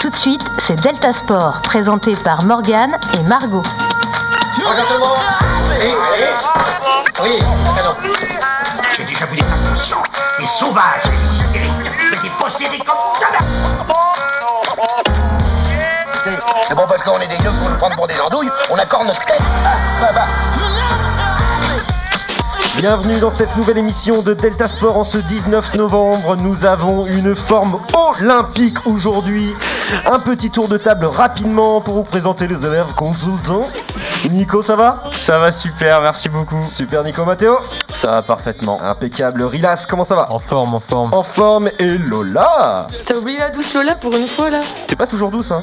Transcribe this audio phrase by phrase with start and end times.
[0.00, 3.62] Tout de suite, c'est Delta Sport, présenté par Morgane et Margot.
[5.78, 5.94] Oui,
[7.22, 7.38] oui,
[8.96, 10.02] J'ai déjà vu des inconscients,
[10.38, 11.70] des sauvages, des hystériques,
[12.10, 13.38] mais des possédés comme jamais.
[16.66, 19.06] C'est bon parce qu'on est des gueux pour nous prendre pour des andouilles, on accorde
[19.06, 19.42] notre tête.
[19.64, 20.26] Ah, bah, bah.
[22.80, 26.34] Bienvenue dans cette nouvelle émission de Delta Sport en ce 19 novembre.
[26.36, 29.54] Nous avons une forme olympique aujourd'hui.
[30.06, 33.68] Un petit tour de table rapidement pour vous présenter les élèves consultants.
[34.28, 36.60] Nico, ça va Ça va super, merci beaucoup.
[36.62, 37.58] Super Nico Matteo.
[37.94, 38.78] Ça va parfaitement.
[38.82, 39.42] Impeccable.
[39.44, 41.12] Rilas, comment ça va En forme, en forme.
[41.14, 41.70] En forme.
[41.78, 45.50] Et Lola T'as oublié la douce Lola pour une fois là T'es pas toujours douce,
[45.52, 45.62] hein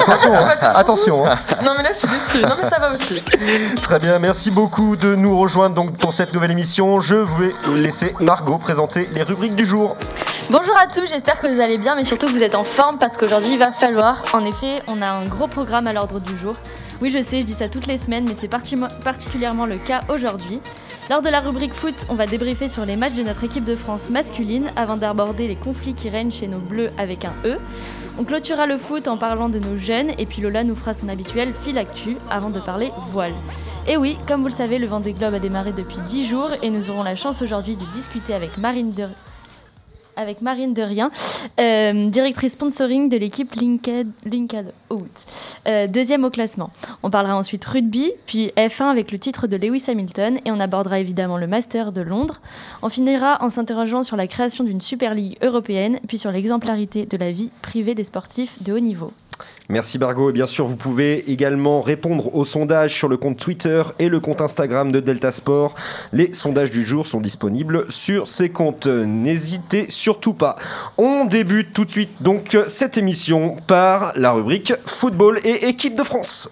[0.00, 0.48] Attention, hein.
[0.74, 1.26] attention.
[1.26, 1.38] hein.
[1.62, 2.42] Non mais là je suis déçue.
[2.42, 3.22] Non mais ça va aussi.
[3.82, 7.00] Très bien, merci beaucoup de nous rejoindre donc pour cette nouvelle émission.
[7.00, 9.96] Je vais laisser Margot présenter les rubriques du jour.
[10.50, 12.98] Bonjour à tous, j'espère que vous allez bien, mais surtout que vous êtes en forme
[12.98, 14.22] parce qu'aujourd'hui il va falloir.
[14.32, 16.54] En effet, on a un gros programme à l'ordre du jour.
[17.00, 20.00] Oui, je sais, je dis ça toutes les semaines, mais c'est parti- particulièrement le cas
[20.08, 20.60] aujourd'hui.
[21.10, 23.76] Lors de la rubrique foot, on va débriefer sur les matchs de notre équipe de
[23.76, 27.58] France masculine avant d'aborder les conflits qui règnent chez nos bleus avec un E.
[28.18, 31.08] On clôturera le foot en parlant de nos jeunes et puis Lola nous fera son
[31.08, 33.32] habituel fil actu avant de parler voile.
[33.86, 36.68] Et oui, comme vous le savez, le Vendée Globe a démarré depuis 10 jours et
[36.68, 39.04] nous aurons la chance aujourd'hui de discuter avec Marine de
[40.18, 41.10] avec Marine Derrien,
[41.60, 45.10] euh, directrice sponsoring de l'équipe Linked Out,
[45.66, 46.70] euh, deuxième au classement.
[47.02, 50.98] On parlera ensuite rugby, puis F1 avec le titre de Lewis Hamilton, et on abordera
[50.98, 52.40] évidemment le Master de Londres.
[52.82, 57.16] On finira en s'interrogeant sur la création d'une Super League européenne, puis sur l'exemplarité de
[57.16, 59.12] la vie privée des sportifs de haut niveau.
[59.68, 60.30] Merci Margot.
[60.30, 64.18] Et bien sûr, vous pouvez également répondre aux sondages sur le compte Twitter et le
[64.18, 65.74] compte Instagram de Delta Sport.
[66.12, 68.86] Les sondages du jour sont disponibles sur ces comptes.
[68.86, 70.56] N'hésitez surtout pas.
[70.96, 76.02] On débute tout de suite donc cette émission par la rubrique football et équipe de
[76.02, 76.50] France.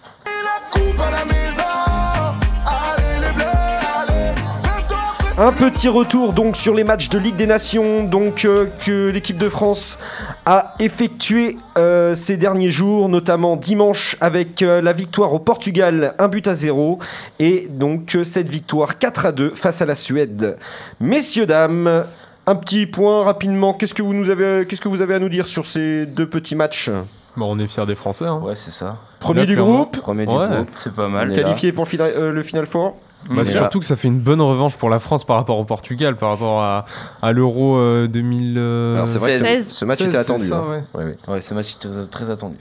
[5.39, 9.37] Un petit retour donc sur les matchs de Ligue des Nations donc euh, que l'équipe
[9.37, 9.99] de France
[10.47, 16.29] a effectué euh, ces derniers jours, notamment dimanche avec euh, la victoire au Portugal, un
[16.29, 16.99] but à zéro,
[17.39, 20.57] et donc euh, cette victoire 4 à 2 face à la Suède.
[21.01, 22.05] Messieurs dames,
[22.47, 23.75] un petit point rapidement.
[23.75, 26.27] Qu'est-ce que vous nous avez, qu'est-ce que vous avez à nous dire sur ces deux
[26.29, 26.89] petits matchs?
[27.37, 28.25] Bon, on est fiers des Français.
[28.25, 28.41] Hein.
[28.43, 28.97] Ouais, c'est ça.
[29.19, 30.49] Premier Là, du groupe, Premier du Ouais.
[30.49, 31.31] groupe, c'est pas mal.
[31.33, 32.97] qualifié pour euh, le final four?
[33.31, 36.17] Bah, surtout que ça fait une bonne revanche pour la France par rapport au Portugal,
[36.17, 36.85] par rapport à,
[37.23, 38.59] à l'Euro euh, 2000.
[38.59, 39.69] Alors c'est vrai que ce, 16.
[39.73, 40.47] ce match 16, était attendu.
[40.47, 40.65] ça, hein.
[40.71, 40.83] ouais.
[40.95, 41.17] Ouais, ouais.
[41.35, 42.57] Ouais, ce match est très, très attendu.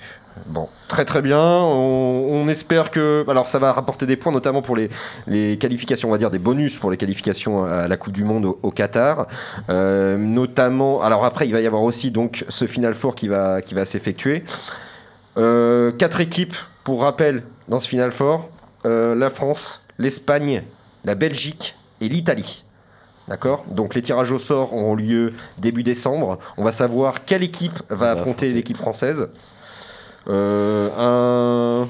[0.48, 1.40] Bon, très très bien.
[1.40, 3.24] On, on espère que.
[3.30, 4.90] Alors, ça va rapporter des points, notamment pour les,
[5.28, 8.46] les qualifications, on va dire des bonus pour les qualifications à la Coupe du Monde
[8.46, 9.28] au, au Qatar.
[9.70, 11.02] Euh, notamment.
[11.02, 13.86] Alors, après, il va y avoir aussi donc ce Final Four qui va, qui va
[13.86, 14.44] s'effectuer.
[15.38, 18.50] Euh, quatre équipes, pour rappel, dans ce Final Four
[18.86, 20.64] Euh, la France, l'Espagne,
[21.04, 22.64] la Belgique et l'Italie.
[23.28, 23.66] D'accord?
[23.72, 26.38] Donc les tirages au sort auront lieu début décembre.
[26.58, 29.30] On va savoir quelle équipe va affronter l'équipe française.
[30.28, 31.86] Euh,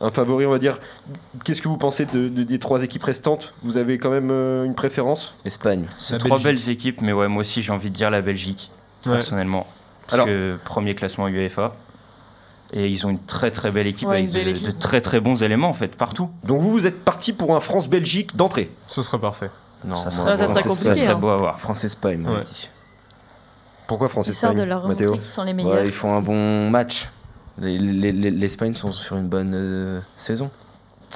[0.00, 0.78] un, un favori, on va dire.
[1.44, 3.54] Qu'est-ce que vous pensez de- de- des trois équipes restantes?
[3.62, 5.34] Vous avez quand même euh, une préférence?
[5.44, 5.84] Espagne.
[6.10, 6.44] La Trois Belgique.
[6.66, 8.70] belles équipes, mais ouais, moi aussi j'ai envie de dire la Belgique,
[9.06, 9.12] Ouais.
[9.12, 9.66] personnellement.
[10.02, 11.74] Parce Alors- que premier classement UEFA.
[12.76, 14.66] Et ils ont une très très belle équipe Ouais, avec belle de, équipe.
[14.66, 16.28] de très très bons éléments en fait, partout.
[16.42, 18.70] Donc vous, vous êtes parti pour un France-Belgique d'entrée.
[18.88, 19.50] Ce serait parfait.
[19.84, 20.68] Non, ça serait, ça serait France-Espagne.
[20.72, 21.18] compliqué, ça serait hein.
[21.18, 21.60] beau à voir.
[21.60, 22.40] France-Espagne, Ouais.
[23.86, 25.74] Pourquoi Ils France-Espagne sortent de leur Mathéo qui sont les meilleurs.
[25.74, 27.08] Ouais, ils font un bon match.
[27.58, 30.50] Les- les- les- L'Espagne sont sur une bonne euh, saison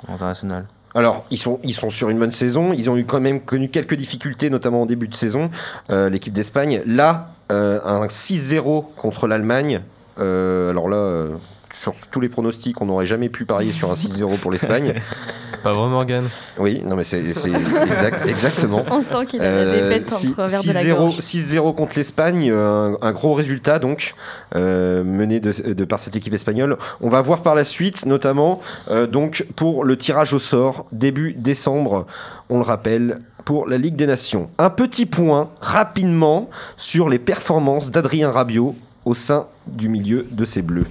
[0.06, 0.66] internationale.
[0.94, 2.72] Alors, ils sont, ils sont sur une bonne saison.
[2.72, 5.50] Ils ont eu quand même connu quelques difficultés, notamment en début de saison.
[5.90, 6.82] Euh, L'équipe d'Espagne.
[6.86, 9.80] Là, euh, un 6-0 contre l'Allemagne.
[10.18, 11.28] Euh, alors là, euh,
[11.72, 14.94] sur tous les pronostics, on n'aurait jamais pu parier sur un 6-0 pour l'Espagne.
[15.62, 16.24] Pas vrai, Morgan
[16.58, 18.84] Oui, non, mais c'est exact, exactement.
[18.90, 21.18] On sent qu'il a la Euh, défaite si- entre vers de la 6-0 gorge.
[21.18, 24.14] 6-0 contre l'Espagne, euh, un, un gros résultat donc
[24.54, 26.78] euh, mené de, de par cette équipe espagnole.
[27.00, 28.60] On va voir par la suite, notamment
[28.90, 32.06] euh, donc pour le tirage au sort début décembre.
[32.50, 34.48] On le rappelle pour la Ligue des Nations.
[34.58, 38.76] Un petit point rapidement sur les performances d'Adrien Rabiot
[39.08, 40.86] au sein du milieu de ces Bleus.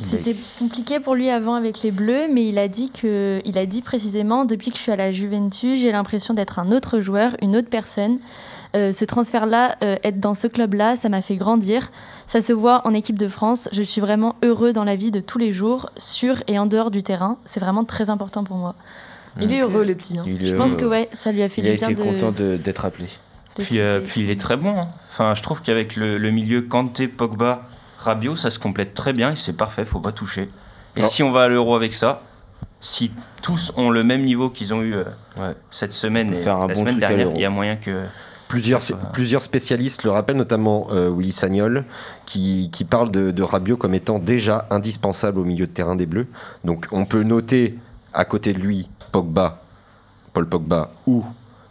[0.00, 3.66] C'était compliqué pour lui avant avec les Bleus, mais il a dit que, il a
[3.66, 7.36] dit précisément depuis que je suis à la Juventus, j'ai l'impression d'être un autre joueur,
[7.42, 8.18] une autre personne.
[8.74, 11.92] Euh, ce transfert-là, euh, être dans ce club-là, ça m'a fait grandir.
[12.26, 13.68] Ça se voit en équipe de France.
[13.70, 16.90] Je suis vraiment heureux dans la vie de tous les jours, sur et en dehors
[16.90, 17.36] du terrain.
[17.44, 18.74] C'est vraiment très important pour moi.
[19.40, 20.18] Il est heureux, les petits.
[20.18, 20.24] hein.
[20.26, 20.80] Il Je pense heureux.
[20.80, 22.10] que ouais, ça lui a fait Il a du bien été de.
[22.10, 23.06] content de- d'être appelé.
[23.56, 24.80] Puis, euh, puis il est très bon.
[24.80, 24.88] hein.
[25.10, 27.62] Enfin, je trouve qu'avec le, le milieu Kanté, Pogba,
[27.98, 30.48] Rabiot, ça se complète très bien et c'est parfait, faut pas toucher.
[30.96, 32.22] Et si on va à l'euro avec ça,
[32.80, 33.12] si
[33.42, 35.04] tous ont le même niveau qu'ils ont eu euh,
[35.38, 35.54] Ouais.
[35.70, 38.04] cette semaine et faire un la bon semaine dernière, il y a moyen que.
[38.48, 41.84] Plusieurs, spécialistes le rappellent, notamment euh, Willy Sagnol,
[42.26, 46.04] qui, qui parle de, de Rabiot comme étant déjà indispensable au milieu de terrain des
[46.04, 46.26] Bleus.
[46.62, 47.78] Donc on peut noter
[48.12, 49.62] à côté de lui Pogba,
[50.34, 51.24] Paul Pogba ou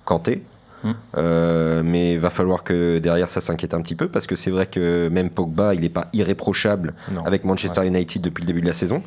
[0.06, 0.44] Kanté.
[0.84, 0.92] Hmm.
[1.18, 4.66] Euh, mais va falloir que derrière ça s'inquiète un petit peu parce que c'est vrai
[4.66, 7.24] que même Pogba il n'est pas irréprochable Non.
[7.24, 9.04] avec Manchester United depuis le début de la saison.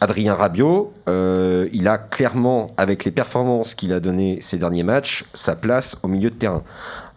[0.00, 5.24] Adrien Rabiot, euh, il a clairement, avec les performances qu'il a données ces derniers matchs,
[5.32, 6.62] sa place au milieu de terrain.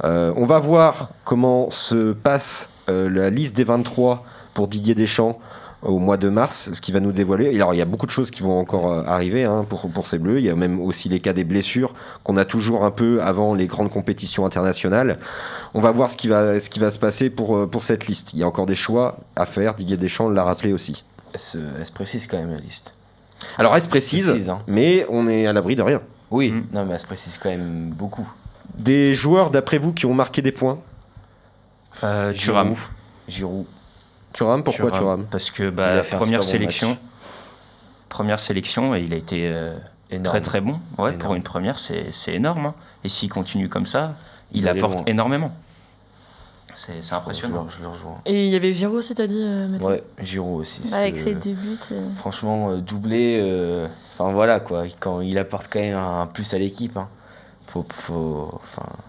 [0.04, 4.24] Euh, on va voir comment se passe la liste des 23
[4.54, 5.40] pour Didier Deschamps
[5.84, 7.52] au mois de mars, ce qui va nous dévoiler.
[7.52, 9.90] Et alors, il y a beaucoup de choses qui vont encore euh, arriver hein, pour,
[9.90, 10.40] pour ces Bleus.
[10.40, 11.94] Il y a même aussi les cas des blessures
[12.24, 15.20] qu'on a toujours un peu avant les grandes compétitions internationales.
[15.74, 18.08] On va voir ce qui va, ce qui va se passer pour, euh, pour cette
[18.08, 18.34] liste.
[18.34, 19.76] Il y a encore des choix à faire.
[19.76, 21.04] Didier Deschamps l'a rappelé aussi.
[21.34, 22.94] Elle se, elle se précise quand même la liste?
[23.60, 24.64] Alors, elle se précise, Précise, hein.
[24.68, 26.02] mais on est à l'abri de rien.
[26.32, 26.64] Oui, Mm.
[26.74, 28.28] non mais elle se précise quand même beaucoup.
[28.80, 30.80] Des joueurs, d'après vous, qui ont marqué des points?
[32.04, 32.34] Euh.
[32.34, 33.66] Giroud.
[34.38, 36.98] Thuram, pourquoi Thuram Parce que bah, première bon sélection.
[38.10, 39.76] Première sélection et il a été euh,
[40.24, 40.80] très très bon.
[40.98, 41.18] Ouais, Énorme.
[41.18, 42.68] pour une première, c'est c'est énorme.
[42.68, 42.74] hein.
[43.04, 44.14] Et s'il continue comme ça,
[44.52, 45.04] il, apporte loin.
[45.08, 45.52] énormément.
[46.76, 47.68] C'est impressionnant.
[47.70, 48.16] je le rejoins.
[48.28, 50.82] Et il y avait Giroud aussi, t'as dit, euh, Ouais, Giroud aussi.
[50.94, 51.80] Avec ce- ses deux buts.
[51.92, 53.40] euh, Franchement, euh, doublé.
[53.42, 53.88] euh,
[54.18, 56.96] Enfin voilà quoi, quand il apporte quand même un plus à l'équipe.
[56.96, 57.10] hein.
[57.68, 57.86] Faut,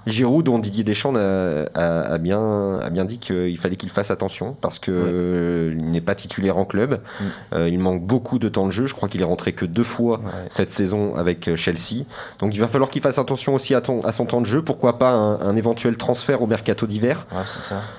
[0.06, 4.10] Giroud, dont Didier Deschamps a, a- a bien, a bien dit qu'il fallait qu'il fasse
[4.10, 4.96] attention parce Ouais.
[4.96, 7.00] euh, il n'est pas titulaire en club.
[7.20, 7.25] Mm.
[7.55, 8.87] Euh, il manque beaucoup de temps de jeu.
[8.87, 10.46] Je crois qu'il est rentré que deux fois ouais.
[10.50, 12.05] cette saison avec euh, Chelsea.
[12.40, 14.62] Donc il va falloir qu'il fasse attention aussi à, ton- à son temps de jeu.
[14.62, 17.26] Pourquoi pas un, un éventuel transfert au mercato d'hiver?
[17.32, 17.43] Ouais.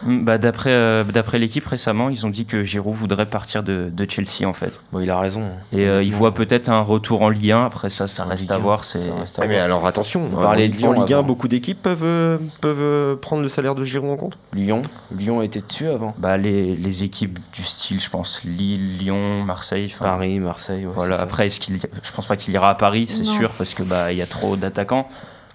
[0.03, 1.03] Mm, Bah, D'après euh,
[1.33, 4.79] l'équipe récemment, ils ont dit que Giroud voudrait partir de, de Chelsea en fait.
[4.91, 5.51] Bon, il a raison.
[5.71, 7.65] Et euh, Honnêtement, voient peut-être un retour en Ligue 1.
[7.65, 8.83] Après ça, ça reste à 1, voir.
[8.83, 11.13] ça C'est reste à Ah, mais alors attention, On parlait de Ligue- en Lyon Ligue
[11.13, 11.27] 1, avant.
[11.27, 14.37] beaucoup d'équipes peuvent, euh, peuvent euh, prendre le salaire de Giroud en compte?
[14.53, 14.81] Lyon,
[15.15, 16.13] Lyon était dessus avant.
[16.17, 19.93] bah, les, les équipes du style, je pense, Lille, Lyon, Marseille.
[19.99, 20.85] Paris, Marseille.
[20.85, 21.13] ouais, Voilà.
[21.15, 21.23] c'est ça.
[21.23, 24.11] Après, est-ce qu'il, je pense pas qu'il ira à Paris, c'est sûr, parce que bah
[24.11, 25.07] il y a trop d'attaquants.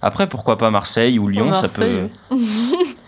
[0.03, 2.09] Après, pourquoi pas Marseille ou Lyon, ça peut,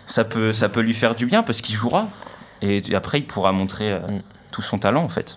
[0.06, 2.08] ça peut, ça peut lui faire du bien parce qu'il jouera.
[2.62, 4.20] Et après, il pourra montrer euh, Mm.
[4.50, 5.36] tout son talent en fait.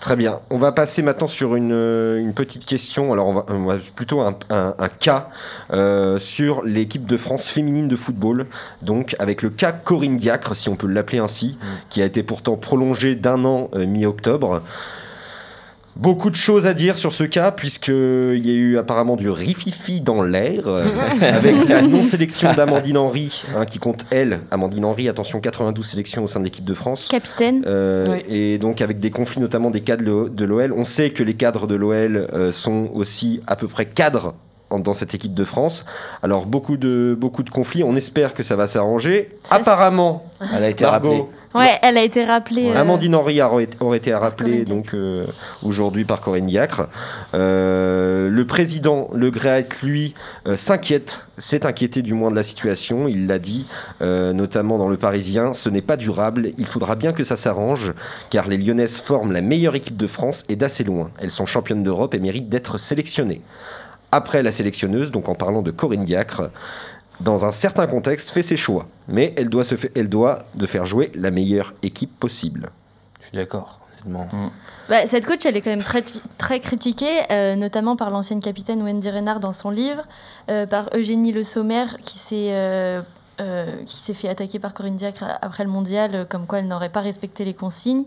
[0.00, 0.40] Très bien.
[0.50, 3.12] On va passer maintenant sur une, euh, une petite question.
[3.12, 5.28] Alors, on va, on va plutôt un, un- un cas
[5.72, 8.46] euh, sur l'équipe de France féminine de football.
[8.80, 11.58] Donc, avec le cas Corinne Diacre, si on peut l'appeler ainsi,
[11.90, 14.62] qui a été pourtant prolongé d'un an euh, mi-octobre.
[15.98, 20.00] Beaucoup de choses à dire sur ce cas, puisqu'il y a eu apparemment du rififi
[20.00, 20.86] dans l'air, euh,
[21.20, 26.26] avec la non-sélection d'Amandine Henry, hein, qui compte, elle, Amandine Henry, attention, 92 sélections au
[26.28, 27.08] sein de l'équipe de France.
[27.10, 27.64] Capitaine.
[27.66, 28.22] Euh, Oui.
[28.32, 30.72] Et donc avec des conflits notamment des cadres de l'O- de l'OL.
[30.72, 34.34] On sait que les cadres de l'OL euh, sont aussi à peu près cadres
[34.70, 35.84] dans cette équipe de France.
[36.22, 37.82] Alors beaucoup de, beaucoup de conflits.
[37.84, 39.30] On espère que ça va s'arranger.
[39.50, 40.24] Apparemment,
[40.54, 41.24] Elle a été Margot, rappelée.
[41.54, 42.68] Ouais, elle a été rappelée.
[42.70, 44.68] euh, Amandine Henry a- aurait été rappelée Corinne Diacre.
[44.68, 45.26] donc euh,
[45.62, 46.88] aujourd'hui par Corinne Diacre.
[47.34, 50.14] Euh, le président Le Graët, lui,
[50.46, 53.08] euh, s'inquiète, s'est inquiété du moins de la situation.
[53.08, 53.66] Il l'a dit,
[54.02, 55.54] euh, notamment dans Le Parisien.
[55.54, 56.50] Ce n'est pas durable.
[56.58, 57.92] Il faudra bien que ça s'arrange,
[58.30, 61.10] car les Lyonnaises forment la meilleure équipe de France et d'assez loin.
[61.18, 63.40] Elles sont championnes d'Europe et méritent d'être sélectionnées.
[64.12, 66.50] Après la sélectionneuse, donc en parlant de Corinne Diacre,
[67.20, 68.86] dans un certain contexte, fait ses choix.
[69.08, 72.70] Mais elle doit, se fa- elle doit de faire jouer la meilleure équipe possible.
[73.20, 74.28] Je suis d'accord, honnêtement.
[74.88, 76.04] Bah, cette coach, elle est quand même très,
[76.38, 80.04] très critiquée, euh, notamment par l'ancienne capitaine Wendy Renard dans son livre,
[80.48, 83.02] euh, par Eugénie Le Sommer qui s'est euh,
[83.40, 86.88] euh, qui s'est fait attaquer par Corinne Diacre après le mondial, comme quoi elle n'aurait
[86.88, 88.04] pas respecté les consignes.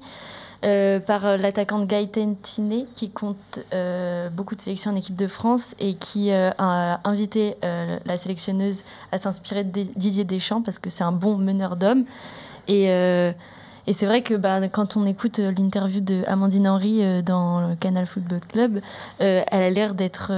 [0.63, 5.25] Euh, par euh, l'attaquante Gaëtan Tiné, qui compte euh, beaucoup de sélections en équipe de
[5.25, 11.03] France et qui a invité la sélectionneuse à s'inspirer de Didier Deschamps parce que c'est
[11.03, 12.06] un bon meneur d'hommes.
[12.68, 17.75] Et, et c'est vrai que bah, quand on écoute l'interview de Amandine Henry dans le
[17.75, 18.82] Canal Football Club,
[19.20, 20.32] elle a l'air d'être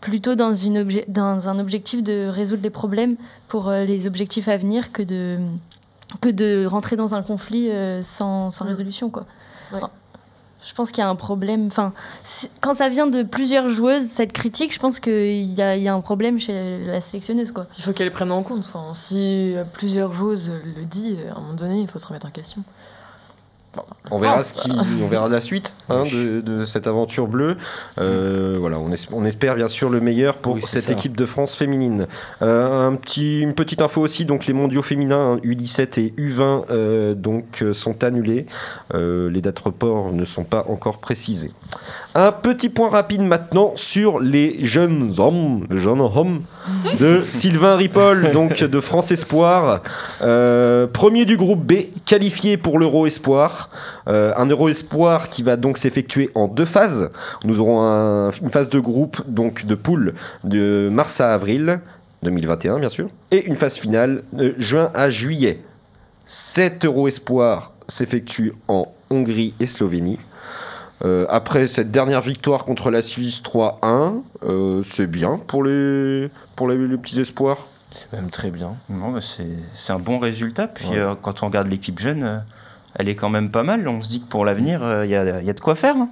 [0.00, 3.16] plutôt dans, une dans un objectif de résoudre les problèmes
[3.48, 5.38] pour les objectifs à venir que de,
[6.20, 8.68] que de rentrer dans un conflit euh, sans, sans Mm.
[8.68, 9.10] résolution.
[9.10, 9.26] Quoi.
[9.72, 9.80] Ouais.
[10.62, 11.68] Je pense qu'il y a un problème.
[11.68, 11.94] Enfin,
[12.60, 15.88] quand ça vient de plusieurs joueuses, cette critique, je pense qu'il y a, il y
[15.88, 17.50] a un problème chez la sélectionneuse.
[17.52, 17.66] Quoi.
[17.78, 18.58] Il faut qu'elle prenne en compte.
[18.58, 22.30] Enfin, si plusieurs joueuses le disent, à un moment donné, il faut se remettre en
[22.30, 22.62] question.
[24.10, 24.46] On verra, pense.
[24.54, 27.56] ce qui, on verra la suite hein, de, de cette aventure bleue.
[28.00, 30.92] Euh, voilà, on, es- on espère bien sûr le meilleur pour Oui, cette ça.
[30.92, 32.08] équipe de France féminine.
[32.42, 36.64] Euh, un petit, une petite info aussi, donc les mondiaux féminins hein, U17 et U20
[36.70, 38.46] euh, donc, sont annulés.
[38.94, 41.52] Euh, les dates report ne sont pas encore précisées.
[42.16, 46.42] Un petit point rapide maintenant sur les jeunes hommes, les jeunes hommes
[46.98, 49.82] de Sylvain Ripoll, donc de France Espoir.
[50.22, 53.59] Euh, premier du groupe B, qualifié pour l'Euro Espoir.
[54.08, 57.10] Euh, un Euro Espoir qui va donc s'effectuer en deux phases.
[57.44, 60.14] Nous aurons un- une phase de groupe, donc de poule,
[60.44, 61.80] de mars à avril
[62.22, 65.60] 2021, bien sûr, et une phase finale de juin à juillet.
[66.26, 70.18] Cet Euro Espoir s'effectue en Hongrie et Slovénie.
[71.02, 76.68] Euh, après cette dernière victoire contre la Suisse 3-1, euh, c'est bien pour les, pour
[76.68, 77.66] les, les petits espoirs.
[77.94, 78.76] C'est même très bien.
[78.90, 80.68] Non, c'est c'est un bon résultat.
[80.68, 80.98] Puis Ouais.
[80.98, 82.38] euh, quand on regarde l'équipe jeune, euh,
[82.96, 83.86] elle est quand même pas mal.
[83.88, 85.74] On se dit que pour l'avenir, euh, il y, a, il y a de quoi
[85.74, 85.96] faire.
[85.96, 86.08] hein.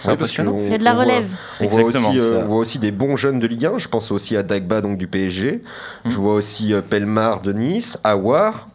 [0.00, 0.52] C'est Ouais, impressionnant.
[0.52, 1.28] qu'on- Il y a de la on voit- relève.
[1.60, 3.78] On voit, Exactement, aussi, euh, on voit aussi des bons jeunes de Ligue 1.
[3.78, 5.62] Je pense aussi à Dagba donc du PSG.
[6.04, 6.20] Je Mm.
[6.20, 8.66] vois aussi euh, Pelmar de Nice, Awar,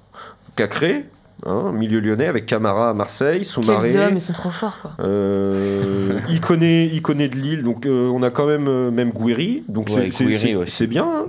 [0.56, 1.06] Cacré,
[1.46, 3.98] hein, milieu lyonnais avec Camara à Marseille, Quels Soumaré.
[3.98, 4.92] hommes, ils sont trop forts, quoi.
[5.02, 9.90] Euh, Iconé, Iconé de Lille, donc euh, on a quand même euh, même Gouiri, donc
[9.90, 11.26] c'est- Ouais, bien, hein.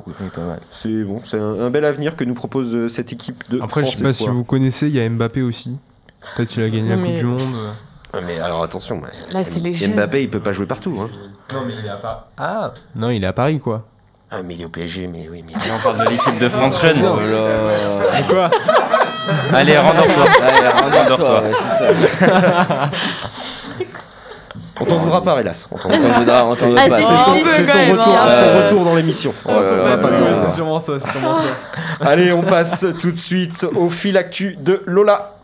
[0.70, 3.80] C'est bon, c'est un, un bel avenir que nous propose euh, cette équipe de Après,
[3.82, 5.78] je France sais pas si vous connaissez, il y a Mbappé aussi.
[6.36, 7.54] Peut-être qu'il a gagné la Mais- Coupe du Monde.
[8.26, 9.92] Mais alors attention, mais- Là, c'est les jeunes.
[9.94, 11.08] Mbappé il peut pas jouer partout, hein.
[11.52, 12.18] Non, mais il est à Paris.
[12.38, 13.84] Ah Non, il est à Paris, quoi.
[14.32, 16.48] Ah mais il est au PSG, mais oui, mais Là, on parle de l'équipe de
[16.48, 16.98] France jeune.
[17.04, 18.50] Oh là Quoi
[19.52, 20.24] Allez, rendors-toi.
[20.42, 22.90] Allez, rendors-toi, ouais, c'est ça.
[24.80, 25.68] on t'en voudra pas, hélas.
[25.70, 26.96] On t'en voudra, on t'en Ah, pas.
[26.96, 28.30] C'est son, retour, hein.
[28.30, 29.34] son retour dans l'émission.
[29.44, 31.42] Oh là là, On va pas ouais, le- ouais, c'est sûrement ça, c'est sûrement ça.
[32.00, 35.34] Allez, on passe tout de suite au fil actu de Lola.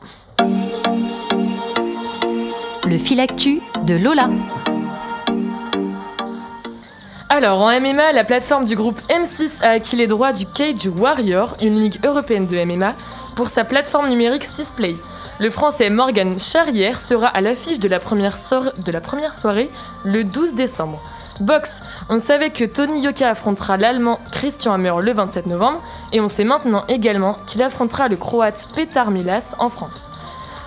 [2.87, 4.28] Le fil actu de Lola.
[7.28, 11.57] Alors, en MMA, la plateforme du groupe M6 a acquis les droits du Cage Warrior,
[11.61, 12.95] une ligue européenne de MMA,
[13.35, 14.95] pour sa plateforme numérique 6play.
[15.40, 18.37] Le français Morgan Charrière sera à l'affiche de, la première
[18.78, 19.69] de la première soirée
[20.05, 21.02] le 12 décembre.
[21.40, 26.28] Box, on savait que Tony Yoka affrontera l'allemand Christian Hammer le 27 novembre, et on
[26.28, 30.09] sait maintenant également qu'il affrontera le croate Petar Milas en France.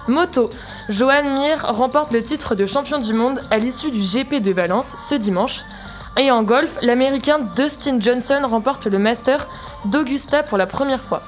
[0.08, 0.50] Moto,
[0.90, 4.96] Johan Mir remporte le titre de champion du monde à l'issue du GP de Valence
[4.98, 5.62] ce dimanche.
[6.18, 9.48] Et en golf, l'américain Dustin Johnson remporte le Master
[9.86, 11.22] d'Augusta pour la première fois.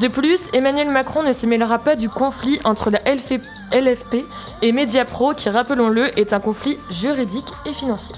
[0.00, 4.24] De plus, Emmanuel Macron ne se mêlera pas du conflit entre la LF- LFP
[4.62, 8.14] et Mediapro, qui, rappelons-le, est un conflit juridique et financier.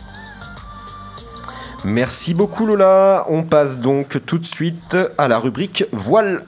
[1.83, 3.25] Merci beaucoup Lola.
[3.31, 6.45] On passe donc tout de suite à la rubrique voile.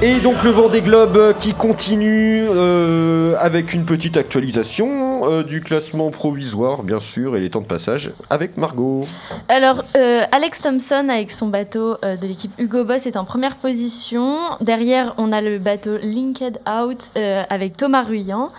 [0.00, 5.60] Et donc le vent des globes qui continue euh, avec une petite actualisation euh, du
[5.60, 9.08] classement provisoire bien sûr et les temps de passage avec Margot.
[9.48, 13.56] Alors, euh, Alex Thompson avec son bateau euh, de l'équipe Hugo Boss est en première
[13.56, 14.36] position.
[14.60, 18.52] Derrière, on a le bateau Linked Out euh, avec Thomas Ruyant.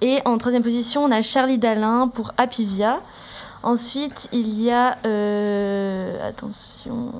[0.00, 3.00] Et en troisième position, on a Charlie Dalin pour Apivia.
[3.64, 4.96] Ensuite, il y a...
[5.04, 7.10] euh, attention...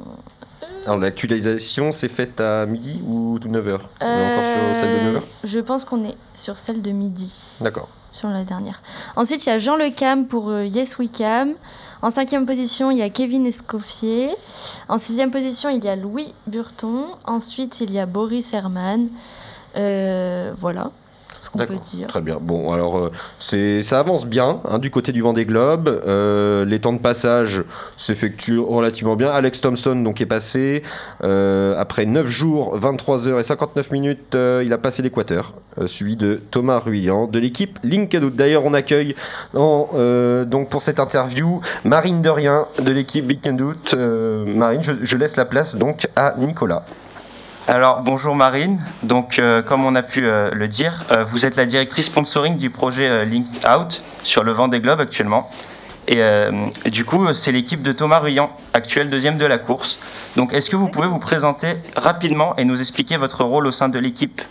[0.84, 5.16] Alors l'actualisation c'est faite à midi ou 9h On est encore sur celle de 9h
[5.16, 7.32] Euh, Je pense qu'on est sur celle de midi.
[7.60, 7.88] D'accord.
[8.12, 8.80] sur la dernière.
[9.16, 11.54] Ensuite, il y a Jean Le Cam pour euh, Yes We Cam.
[12.02, 14.30] En cinquième position, il y a Kevin Escoffier.
[14.88, 17.06] En sixième position, il y a Louis Burton.
[17.26, 19.08] Ensuite, il y a Boris Herman.
[19.76, 20.90] Euh, voilà
[21.56, 22.08] peut dire.
[22.08, 22.38] Très bien.
[22.40, 25.88] Bon, alors euh, c'est ça avance bien hein, du côté du Vendée Globe.
[26.06, 27.62] Euh, les temps de passage
[27.96, 29.30] s'effectuent relativement bien.
[29.30, 30.82] Alex Thompson donc est passé
[31.22, 34.34] euh, après 9 jours, 23 heures et 59 minutes.
[34.34, 35.54] euh, il a passé l'équateur,
[35.86, 38.30] suivi de Thomas Ruyant de l'équipe LinkedIn.
[38.34, 39.14] D'ailleurs, on accueille
[39.54, 39.88] en,
[40.46, 43.24] donc pour cette interview Marine Derien de l'équipe.
[43.94, 46.84] Euh, Marine, je, je laisse la place donc à Nicolas.
[47.66, 51.56] Alors bonjour Marine, donc euh, comme on a pu euh, le dire, euh, vous êtes
[51.56, 55.50] la directrice sponsoring du projet euh, Link Out sur le vent des globes actuellement.
[56.06, 56.20] Et
[56.90, 59.98] du coup, c'est l'équipe de Thomas Ruyant, actuel deuxième de la course.
[60.36, 63.88] Donc est-ce que vous pouvez vous présenter rapidement et nous expliquer votre rôle au sein
[63.88, 64.42] de l'équipe,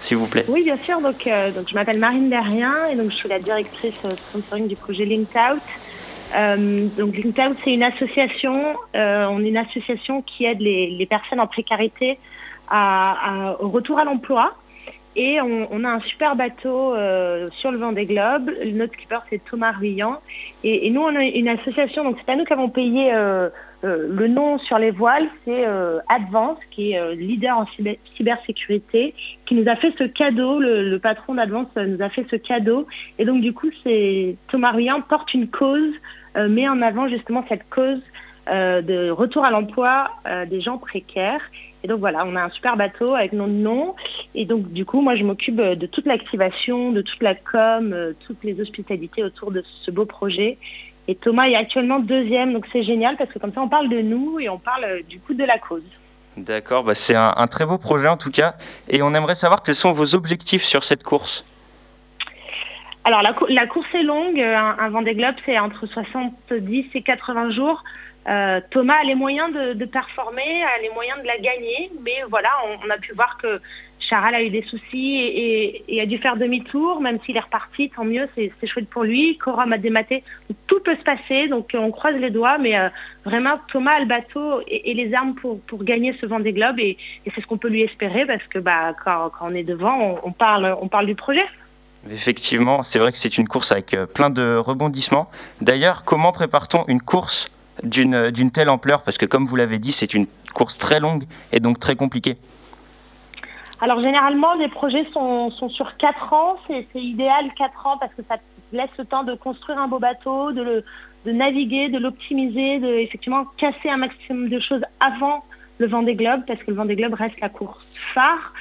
[0.00, 0.46] s'il vous plaît?
[0.48, 1.02] Oui, bien sûr.
[1.02, 3.92] Donc, je m'appelle Marine Derrien et donc je suis la directrice
[4.30, 6.96] sponsoring du projet Linked Out.
[6.96, 8.76] Donc Linked Out, c'est une association.
[8.94, 12.18] on est une association qui aide les personnes en précarité
[12.70, 14.54] au retour à l'emploi.
[15.18, 18.50] Et on, a un super bateau euh, sur le vent des globes.
[18.74, 20.20] Notre skipper, c'est Thomas Ruyant.
[20.62, 23.48] Et, nous, on est une association, donc c'est pas nous qui avons payé euh,
[23.84, 25.64] euh, le nom sur les voiles, c'est
[26.10, 29.14] Advance, qui est leader en cyber- cybersécurité,
[29.46, 30.60] qui nous a fait ce cadeau.
[30.60, 32.86] Le, patron d'Advance nous a fait ce cadeau.
[33.18, 35.94] Et donc, du coup, c'est Thomas Ruyant porte une cause,
[36.34, 38.02] met en avant justement cette cause
[38.48, 41.40] euh, de retour à l'emploi euh, des gens précaires.
[41.84, 43.94] Et donc voilà, on a un super bateau avec notre nom.
[44.34, 47.92] Et donc du coup, moi je m'occupe euh, de toute l'activation, de toute la com,
[47.92, 50.58] euh, toutes les hospitalités autour de ce beau projet.
[51.08, 54.00] Et Thomas est actuellement deuxième, donc c'est génial parce que comme ça on parle de
[54.00, 55.84] nous et on parle du coup de la cause.
[56.36, 58.54] D'accord, bah c'est un, un très beau projet en tout cas.
[58.88, 61.44] Et on aimerait savoir quels sont vos objectifs sur cette course.
[63.04, 67.02] Alors la, cou- la course est longue, un, un Vendée Globe c'est entre 70 et
[67.02, 67.84] 80 jours.
[68.28, 72.48] Euh, Thomas a les moyens de, performer, a les moyens de la gagner, mais voilà,
[72.84, 73.60] on, a pu voir que
[74.00, 78.04] Charal a eu des soucis et, a dû faire demi-tour, même s'il est reparti, tant
[78.04, 79.38] mieux, c'est chouette pour lui.
[79.38, 80.24] Coram a dématé,
[80.66, 82.88] tout peut se passer, donc euh, on croise les doigts, mais euh,
[83.24, 87.32] vraiment Thomas a le bateau et, les armes pour, gagner ce Vendée Globe et, et
[87.32, 90.76] c'est ce qu'on peut lui espérer parce que bah, quand, on est devant, on, parle,
[90.80, 91.44] on parle du projet.
[92.10, 95.28] Effectivement, c'est vrai que c'est une course avec plein de rebondissements.
[95.60, 97.50] D'ailleurs, comment prépare-t-on une course
[97.82, 101.00] d'une euh, d'une telle ampleur Parce que comme vous l'avez dit, c'est une course très
[101.00, 102.36] longue et donc très compliquée.
[103.80, 106.56] Alors généralement, les projets sont, sur 4 ans.
[106.66, 108.36] C'est idéal 4 ans parce que ça
[108.72, 110.82] laisse le temps de construire un beau bateau, de,
[111.26, 115.44] de naviguer, de l'optimiser, de effectivement casser un maximum de choses avant
[115.78, 118.54] le Vendée Globe parce que le Vendée Globe reste la course phare.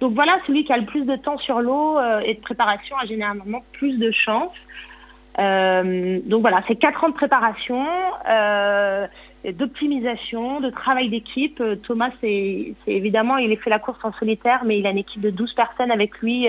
[0.00, 2.96] Donc voilà, celui qui a le plus de temps sur l'eau euh, et de préparation
[2.98, 4.52] a généralement plus de chance.
[5.38, 7.86] Euh, donc voilà, c'est 4 ans de préparation.
[8.28, 9.06] Euh,
[9.52, 11.60] d'optimisation, de travail d'équipe.
[11.60, 15.22] Euh, Thomas, c'est évidemment, il fait la course en solitaire, mais il a une équipe
[15.22, 16.48] de 12 personnes avec lui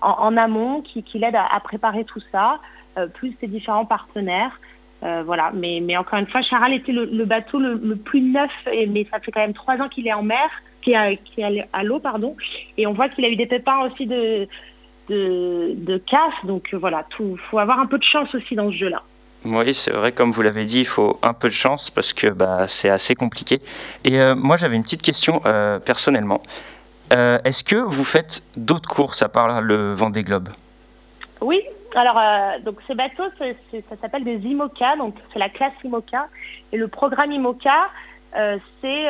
[0.00, 2.58] en, amont qui, l'aident à, à préparer tout ça,
[3.14, 4.58] plus ses différents partenaires.
[5.02, 9.32] Voilà, mais, encore une fois, Charal était le, bateau le, plus neuf, mais ça fait
[9.32, 10.48] quand même trois ans qu'il est en mer,
[10.82, 12.36] qui est, est à l'eau, pardon,
[12.76, 14.48] et on voit qu'il a eu des pépins aussi de,
[15.08, 18.70] de, de casse, donc euh, voilà, tout, faut avoir un peu de chance aussi dans
[18.70, 19.02] ce jeu-là.
[19.44, 22.26] Oui, c'est vrai, comme vous l'avez dit, il faut un peu de chance parce que
[22.26, 23.60] bah, c'est assez compliqué.
[24.04, 26.42] Et euh, moi, j'avais une petite question euh, personnellement.
[27.14, 30.48] Euh, Est-ce que vous faites d'autres courses à part le Vendée Globe?
[31.40, 31.62] Oui,
[31.94, 32.20] alors
[32.64, 36.26] donc ces bateaux, ça s'appelle des IMOCA, donc c'est la classe IMOCA.
[36.72, 37.88] Et le programme IMOCA,
[38.82, 39.06] c'est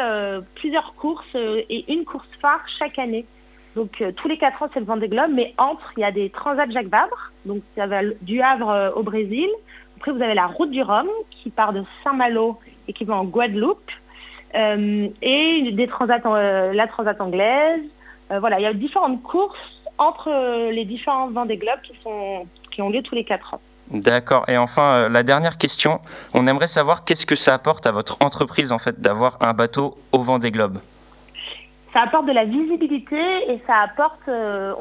[0.54, 3.24] plusieurs courses et une course phare chaque année.
[3.78, 6.10] Donc euh, tous les quatre ans, c'est le Vendée Globe, mais entre, il y a
[6.10, 9.48] des Transats Jacques Vabre, donc ça va du Havre euh, au Brésil.
[9.96, 13.24] Après, vous avez la route du Rhum qui part de Saint-Malo et qui va en
[13.24, 13.88] Guadeloupe.
[14.56, 16.18] Euh, et des transats,
[16.72, 17.82] la Transat anglaise.
[18.30, 19.56] Voilà, il y a différentes courses
[19.96, 23.60] entre les différents Vendée Globe qui, ont lieu tous les quatre ans.
[23.90, 24.44] D'accord.
[24.48, 26.00] Et enfin, la dernière question,
[26.34, 29.96] on aimerait savoir qu'est-ce que ça apporte à votre entreprise en fait d'avoir un bateau
[30.12, 30.78] au Vendée Globe?
[31.98, 33.18] Ça apporte de la visibilité
[33.50, 34.72] et ça apporte, euh,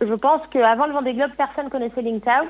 [0.00, 2.48] je pense qu'avant le Vendée Globe, personne connaissait Linked.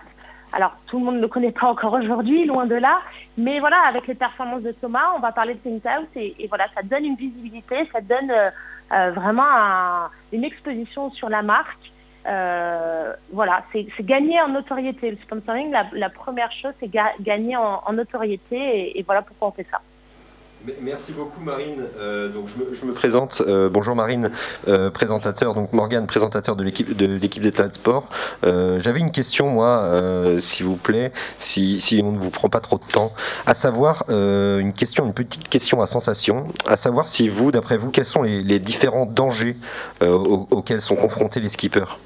[0.52, 3.00] Alors, tout le monde ne le connaît pas encore aujourd'hui, loin de là.
[3.36, 6.66] Mais voilà, avec les performances de Thomas, on va parler de Linked et, et voilà,
[6.72, 8.50] ça donne une visibilité, ça donne euh,
[8.92, 11.90] euh, vraiment un- une exposition sur la marque.
[13.32, 15.10] Voilà, c'est gagner en notoriété.
[15.10, 19.66] Le sponsoring, la, première chose, c'est ga- gagner en, notoriété et voilà pourquoi on fait
[19.68, 19.80] ça.
[20.82, 21.86] Merci beaucoup Marine.
[21.98, 23.42] Euh, donc je me, je me présente.
[23.46, 24.30] Euh, bonjour Marine,
[24.68, 25.54] euh, présentateur.
[25.54, 28.10] Donc Morgane, présentateur de l'équipe de l'équipe des de sport.
[28.44, 32.50] Euh, J'avais une question moi, euh, s'il vous plaît, si, si on ne vous prend
[32.50, 33.12] pas trop de temps,
[33.46, 37.78] à savoir euh, une question, une petite question à sensation, à savoir si vous, d'après
[37.78, 39.56] vous, quels sont les, les différents dangers
[40.02, 41.96] euh, aux- auxquels sont confrontés les skippers?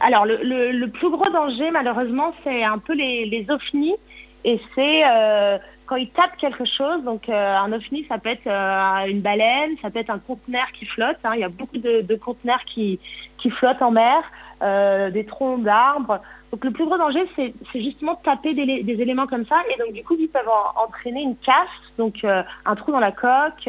[0.00, 3.96] Alors, le, le- le plus gros danger, malheureusement, c'est un peu les, les ovnis.
[4.44, 7.02] Et c'est euh, quand ils tapent quelque chose.
[7.04, 10.66] Donc, euh, un ovni, ça peut être euh, une baleine, ça peut être un conteneur
[10.72, 11.18] qui flotte.
[11.24, 11.32] hein.
[11.34, 12.98] Il y a beaucoup de, de conteneurs qui,
[13.38, 14.22] qui flottent en mer,
[14.62, 16.20] euh, des troncs d'arbres.
[16.52, 19.56] Donc, le plus gros danger, c'est justement de taper des, des éléments comme ça.
[19.74, 21.68] Et donc, du coup, ils peuvent en- entraîner une casse,
[21.98, 23.68] donc euh, un trou dans la coque.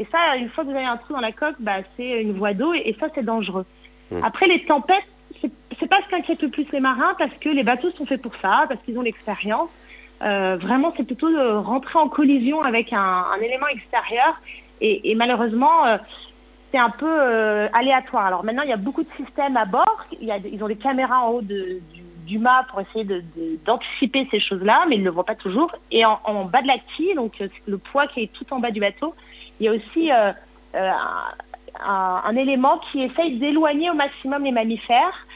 [0.00, 2.32] Et ça, une fois que vous avez un trou dans la coque, bah, c'est une
[2.38, 2.72] voie d'eau.
[2.74, 3.66] Et, et ça, c'est dangereux.
[4.10, 4.22] Mm.
[4.22, 5.04] Après, les tempêtes,
[5.80, 8.34] c'est pas ce qu'inquiète le plus les marins parce que les bateaux sont faits pour
[8.42, 9.70] ça, parce qu'ils ont l'expérience.
[10.22, 14.40] Euh, vraiment, c'est plutôt de rentrer en collision avec un, élément extérieur.
[14.80, 15.98] Et, malheureusement, euh,
[16.70, 18.26] c'est un peu euh, aléatoire.
[18.26, 20.06] Alors maintenant, il y a beaucoup de systèmes à bord.
[20.20, 21.82] Il ils ont des caméras en haut du,
[22.38, 23.04] mât pour essayer
[23.64, 25.72] d'anticiper ces choses-là, mais ils ne le voient pas toujours.
[25.90, 28.80] Et en, bas de la quille, donc le poids qui est tout en bas du
[28.80, 29.14] bateau,
[29.58, 30.34] il y a aussi un,
[32.36, 35.26] élément qui essaye d'éloigner au maximum les mammifères.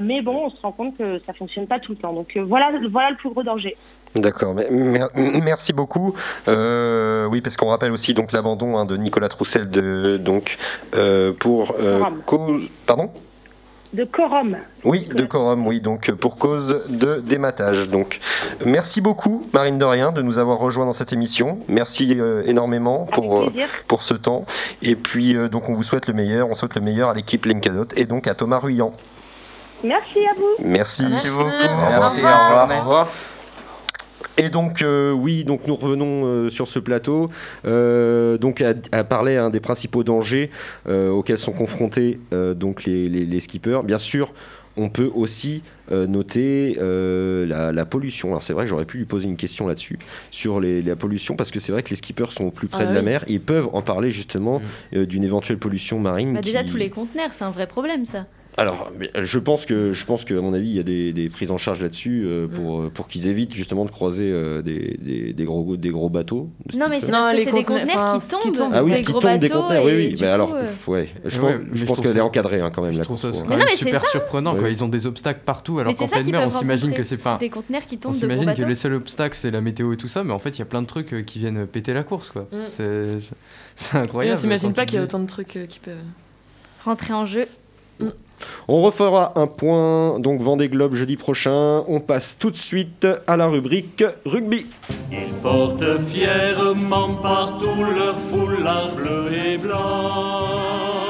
[0.00, 2.14] Mais bon, on se rend compte que ça fonctionne pas tout le temps.
[2.14, 3.76] Donc voilà, voilà le plus gros danger.
[4.14, 6.14] D'accord, mais mer- merci beaucoup.
[6.48, 10.56] Euh, oui, parce qu'on rappelle aussi donc l'abandon hein, de Nicolas Troussel de donc
[10.94, 13.10] euh, pour euh, cause pardon?
[13.94, 14.58] De quorum.
[14.84, 18.20] oui de quorum oui donc pour cause de dématage donc
[18.62, 23.44] merci beaucoup Marine Dorien de nous avoir rejoint dans cette émission merci euh, énormément pour
[23.44, 23.52] euh,
[23.86, 24.44] pour ce temps
[24.82, 27.46] et puis euh, donc on vous souhaite le meilleur on souhaite le meilleur à l'équipe
[27.46, 28.92] Linkadot et donc à Thomas Ruyant
[29.82, 30.64] Merci à vous.
[30.68, 31.48] merci, Merci beaucoup.
[31.48, 32.68] Merci, Au revoir.
[32.70, 33.08] Au revoir.
[34.40, 37.28] Et donc euh, oui, donc nous revenons euh, sur ce plateau,
[37.64, 40.50] euh, donc à, à parler hein, des principaux dangers
[40.88, 43.80] euh, auxquels sont confrontés euh, donc les, les- les skippers.
[43.84, 44.32] Bien sûr,
[44.76, 48.28] on peut aussi euh, noter euh, la, la pollution.
[48.28, 49.98] Alors c'est vrai que j'aurais pu lui poser une question là-dessus
[50.30, 52.84] sur les- la pollution parce que c'est vrai que les skippers sont au plus près
[52.84, 53.24] Ah de la mer.
[53.26, 54.98] Ils peuvent en parler justement Mm.
[54.98, 56.34] euh, d'une éventuelle pollution marine.
[56.34, 58.26] Bah, déjà, qui- tous les conteneurs, c'est un vrai problème, ça.
[58.58, 61.12] Alors, euh, je pense que, je pense que, à mon avis, il y a des,
[61.12, 64.60] des prises en charge là-dessus euh, pour, euh, pour qu'ils évitent justement de croiser euh,
[64.62, 66.50] des, des, des gros, des gros bateaux.
[66.76, 68.54] Non, mais c'est Non, parce que les c'est des conteneurs, qui tombent.
[68.56, 68.72] tombe.
[68.74, 70.08] Ah oui, ce qui gros tombe des bateaux, conteneurs, oui, oui.
[70.10, 70.50] Mais coup, alors,
[70.88, 72.92] ouais, je Ouais, pense, je pense qu'elle est encadrée hein, quand même.
[72.92, 74.68] Je la trouve course, quand Mais même non, mais c'est super surprenant quoi.
[74.68, 77.38] Ils ont des obstacles partout alors qu'en pleine mer on s'imagine que c'est pas.
[77.38, 79.96] Des conteneurs qui On tombent gros s'imagine que les seuls obstacles c'est la météo et
[79.96, 82.02] tout ça, mais en fait il y a plein de trucs qui viennent péter la
[82.02, 82.48] course quoi.
[82.52, 82.56] Mm.
[83.76, 84.36] C'est incroyable.
[84.36, 85.94] on s'imagine pas qu'il y a autant de trucs qui peuvent.
[86.84, 87.46] Rentrer en jeu.
[88.68, 91.84] On refera un point donc Vendée Globe jeudi prochain.
[91.88, 94.66] On passe tout de suite à la rubrique rugby.
[95.10, 101.07] Ils portent fièrement partout leur foulard bleu et blanc.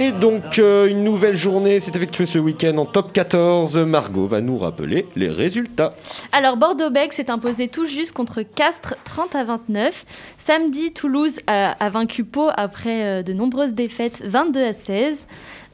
[0.00, 3.78] Et donc euh, une nouvelle journée s'est effectuée ce week-end en top 14.
[3.78, 5.96] Margot va nous rappeler les résultats.
[6.30, 10.06] Alors, Bordeaux-Bègles s'est imposé tout juste contre Castres 30 à 29.
[10.38, 15.26] Samedi, Toulouse a, vaincu Pau après euh, de nombreuses défaites 22 à 16.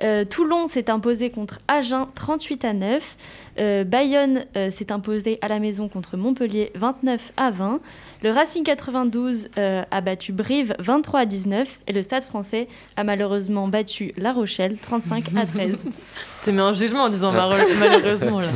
[0.02, 3.16] Euh, Toulon s'est imposé contre Agen 38 à 9.
[3.58, 7.80] Euh, Bayonne s'est imposé à la maison contre Montpellier 29 à 20.
[8.24, 11.80] Le Racing 92 euh, a battu Brive 23 à 19.
[11.87, 15.84] Et le Stade français a malheureusement battu La Rochelle 35 à 13.
[16.42, 18.48] Tu mets un jugement en disant malheure- malheureusement là.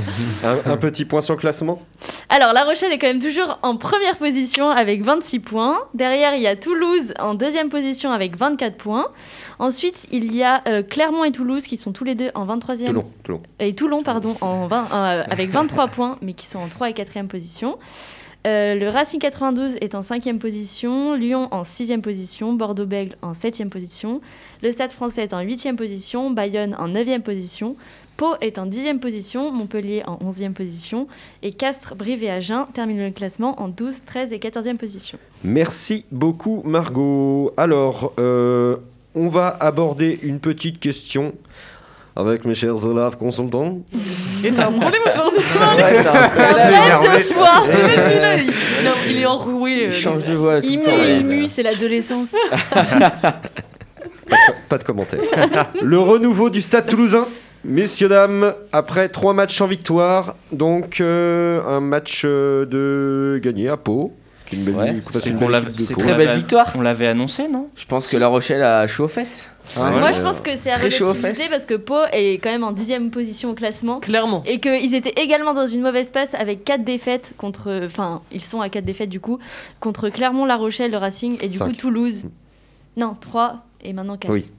[0.45, 1.81] Un, un petit point sur le classement?
[2.29, 5.79] Alors, La Rochelle est quand même toujours en première position avec 26 points.
[5.95, 9.07] Derrière, il y a Toulouse en deuxième position avec 24 points.
[9.59, 12.87] Ensuite, il y a euh, Clermont et Toulouse qui sont tous les deux en 23e.
[12.87, 13.43] Toulon, Toulon.
[13.59, 16.93] Et Toulon, pardon, en 20, euh, avec 23 points, mais qui sont en 3 et
[16.93, 17.79] 4e position.
[18.47, 23.69] Euh, le Racing 92 est en 5e position, Lyon en 6e position, Bordeaux-Bègles en 7e
[23.69, 24.21] position,
[24.63, 27.75] le Stade français est en 8e position, Bayonne en 9e position,
[28.17, 31.09] Pau est en 10e position, Montpellier en 11e position,
[31.43, 35.19] et Castres, Brive et Agen terminent le classement en 12, 13 et 14e position.
[35.43, 37.53] Merci beaucoup Margot.
[37.57, 38.77] Alors, euh,
[39.17, 41.35] on va aborder une petite question
[42.19, 43.79] avec mes chers Olaf consultants.
[44.45, 46.09] Et t'as un problème aujourd'hui Ouais, que
[48.21, 48.37] là,
[49.09, 49.85] il, est- enroué.
[49.85, 52.29] euh, Il change le- de voix tout Il le mue, c'est l'adolescence.
[54.69, 55.21] Pas de commentaire.
[55.81, 57.27] le renouveau du stade toulousain.
[57.65, 63.77] Messieurs, dames, après trois matchs sans victoire, donc euh, un match euh, de gagné à
[63.77, 64.13] Pau.
[64.53, 66.01] Une belle, Ouais, c'est une belle de Pau.
[66.01, 66.73] très belle victoire.
[66.77, 67.67] On l'avait annoncé, non?
[67.77, 69.51] Je pense que La Rochelle a chaud aux fesses.
[69.77, 71.51] Ah, Moi, je pense que c'est à Très chaud aux relativiser fesses.
[71.51, 74.01] parce que Pau est quand même en 10e position au classement.
[74.01, 74.43] Clairement.
[74.47, 77.83] Et qu'ils étaient également dans une mauvaise passe avec 4 défaites contre.
[77.87, 79.39] Enfin, ils sont à 4 défaites du coup.
[79.81, 81.69] Contre Clermont, La Rochelle, le Racing et du Cinq.
[81.71, 82.25] coup Toulouse.
[82.97, 84.33] Non, 3 et maintenant 4.
[84.33, 84.51] Oui.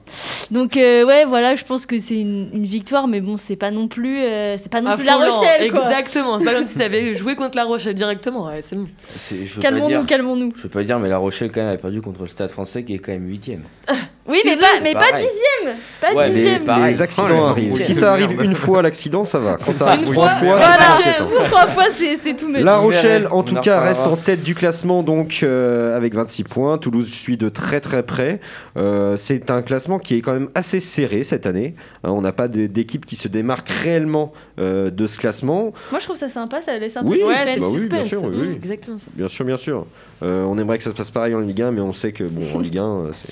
[0.50, 3.70] Donc, euh, ouais, voilà, je pense que c'est une, une victoire, mais bon, c'est pas
[3.70, 5.32] non plus, euh, c'est pas non plus La Affolant.
[5.38, 5.70] Rochelle.
[5.70, 5.82] quoi.
[5.84, 6.38] Exactement.
[6.38, 8.46] C'est pas comme si t'avais joué contre La Rochelle directement.
[8.46, 8.88] Ouais, c'est bon.
[9.14, 10.06] C'est- Je veux pas Calmons-nous, dire.
[10.06, 10.52] calmons-nous.
[10.56, 12.82] Je veux pas dire, mais La Rochelle quand même a perdu contre le Stade Français
[12.82, 13.62] qui est quand même huitième.
[14.30, 15.26] Oui, mais pas, mais pas pareil.
[15.26, 16.92] dixième Pas Ouais, dixième pareil.
[16.92, 17.74] Les accidents les arrivent.
[17.74, 19.56] Si ça arrive une fois, l'accident, ça va.
[19.56, 21.84] Quand ça Une arrive trois fois, Voilà, trois fois,
[22.22, 25.96] c'est tout La Rochelle, en On tout cas, reste en tête du classement donc euh,
[25.96, 26.78] avec 26 points.
[26.78, 28.40] Toulouse suit de très très près.
[28.76, 31.74] Euh, c'est un classement qui est quand même assez serré cette année.
[32.04, 35.72] Hein, on n'a pas d'équipe qui se démarque réellement euh, de ce classement.
[35.90, 37.58] Moi, je trouve ça sympa, ça laisse un peu Oui, de Ouais, suspense.
[37.60, 38.06] bah le oui, bien suspense.
[38.08, 38.54] sûr, oui, oui.
[38.62, 39.06] Exactement ça.
[39.14, 39.86] Bien sûr, bien sûr.
[40.22, 42.24] Euh, on aimerait que ça se passe pareil en Ligue 1, mais on sait que
[42.24, 42.82] bon, en Ligue 1,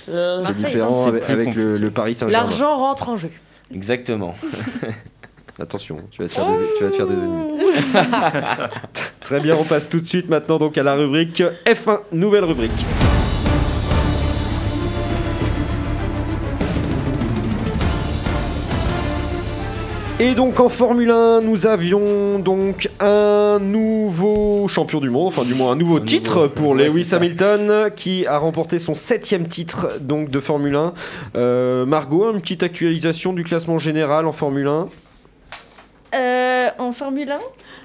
[0.09, 1.79] euh, c'est différent c'est avec, plus avec le, compliqué.
[1.85, 2.46] le Paris Saint-Germain.
[2.46, 3.31] L'argent rentre en jeu.
[3.74, 4.35] Exactement.
[5.61, 7.59] Attention, tu vas, te faire des, tu vas te faire des ennemis.
[9.20, 12.70] Très bien, on passe tout de suite maintenant donc à la rubrique F1, nouvelle rubrique.
[20.21, 25.55] Et donc en Formule 1, nous avions donc un nouveau champion du monde, enfin du
[25.55, 27.17] moins un nouveau Un titre nouveau- pour ouais, Lewis ça.
[27.17, 30.93] Hamilton qui a remporté son septième titre donc de Formule 1.
[31.37, 34.89] Euh, Margot, une petite actualisation du classement général en Formule 1
[36.14, 37.38] Euh, en Formule 1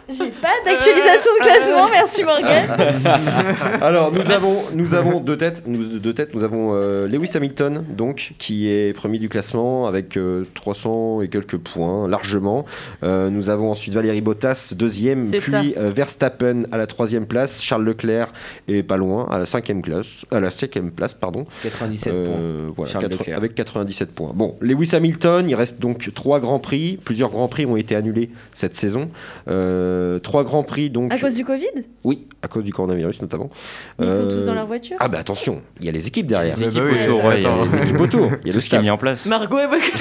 [0.09, 2.69] J'ai pas d'actualisation de classement, merci Morgan.
[3.81, 5.63] Alors nous avons, nous avons deux têtes.
[5.67, 6.33] Nous, deux têtes.
[6.33, 11.27] Nous avons euh, Lewis Hamilton, donc qui est premier du classement avec euh, 300 et
[11.27, 12.63] quelques points largement.
[13.03, 17.83] Euh, nous avons ensuite Valérie Bottas deuxième, puis euh, Verstappen à la troisième place, Charles
[17.83, 18.31] Leclerc
[18.69, 21.45] est pas loin à la cinquième classe, à la cinquième place pardon.
[21.63, 22.25] 97 Euh,
[22.67, 22.73] points.
[22.77, 23.37] voilà, Charles quatre- Leclerc.
[23.37, 24.31] avec 97 points.
[24.33, 26.97] Bon, Lewis Hamilton, il reste donc trois grands prix.
[27.03, 28.12] Plusieurs grands prix ont été annulés
[28.53, 29.09] cette saison.
[29.47, 31.11] Euh, trois grands prix donc.
[31.13, 31.67] À cause du Covid?
[32.03, 33.49] Oui, à cause du coronavirus notamment.
[33.99, 34.97] Ils sont Euh, tous dans leur voiture?
[34.99, 36.55] Ah bah attention, il y a les équipes derrière.
[36.57, 38.51] Les bah équipes oui, autour, il y a les équipes autour, il y a tout
[38.51, 38.81] le ce qui est staff.
[38.83, 39.25] mis en place.
[39.25, 39.97] Margot est beaucoup petite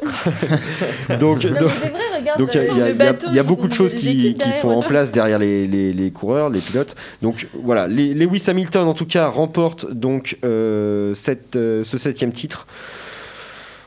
[0.00, 1.18] voiture.
[1.18, 2.38] Donc, Non, donc, mais c'est vrai, regarde.
[2.38, 5.38] donc il y a- y, bateau, y beaucoup de choses qui, sont en place derrière
[5.38, 6.94] les, les- les coureurs, les pilotes.
[7.22, 12.32] Donc voilà, les- Lewis Hamilton en tout cas remporte donc euh, cette, euh, ce septième
[12.32, 12.66] titre.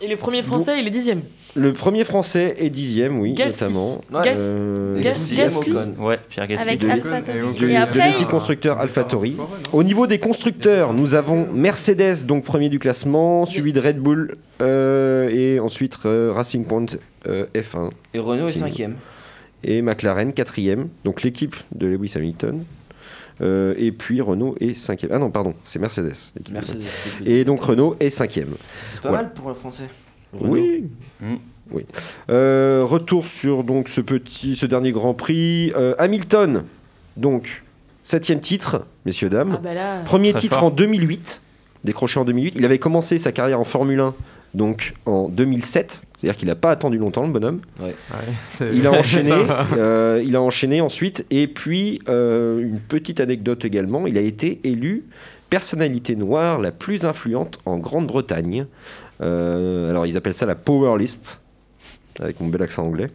[0.02, 1.22] Et le premier français, il est dixième.
[1.56, 3.52] Le premier français est dixième, oui, Gasly.
[3.64, 4.02] notamment.
[4.12, 4.36] Gasly.
[4.38, 5.50] Euh.
[5.56, 5.94] Ocon.
[6.04, 6.68] Ouais, Pierre Gasly.
[6.70, 7.66] Avec de-
[8.06, 9.36] l'équipe constructeur AlphaTauri.
[9.74, 14.36] Au niveau des constructeurs, nous avons Mercedes, donc premier du classement, suivi de Red Bull
[14.62, 16.86] euh, et ensuite euh, Racing Point
[17.28, 18.96] euh, F1 Et Renault est Qui- cinquième.
[19.64, 22.64] et McLaren quatrième, donc l'équipe de Lewis Hamilton.
[23.42, 25.12] Euh, et puis Renault est cinquième.
[25.14, 26.14] Ah non, pardon, c'est Mercedes.
[27.26, 28.50] Et donc Renault est cinquième.
[28.94, 29.24] C'est pas voilà.
[29.24, 29.86] mal pour le français.
[30.34, 30.54] Renault.
[30.54, 30.84] Oui.
[31.22, 31.36] Mm.
[31.72, 31.86] Oui.
[32.32, 35.72] Euh, retour sur donc ce petit, ce dernier Grand Prix.
[35.76, 36.64] Euh, Hamilton,
[37.16, 37.64] donc
[38.04, 39.54] septième titre, messieurs dames.
[39.56, 40.02] Ah bah là.
[40.04, 40.66] Premier titre fort.
[40.66, 41.42] en 2008,
[41.84, 42.56] décroché en 2008.
[42.58, 44.14] Il avait commencé sa carrière en Formule 1
[44.56, 46.02] donc en 2007.
[46.18, 47.62] C'est-à-dire qu'il n'a pas attendu longtemps le bonhomme.
[47.80, 47.96] Ouais,
[48.74, 49.68] Il a enchaîné, ça va.
[49.78, 51.26] euh, il a enchaîné ensuite.
[51.30, 55.06] Et puis euh, une petite anecdote également, il a été élu
[55.50, 58.66] personnalité noire la plus influente en Grande-Bretagne.
[59.22, 61.42] Euh, alors ils appellent ça la Power List.
[62.22, 63.10] Avec mon bel accent anglais.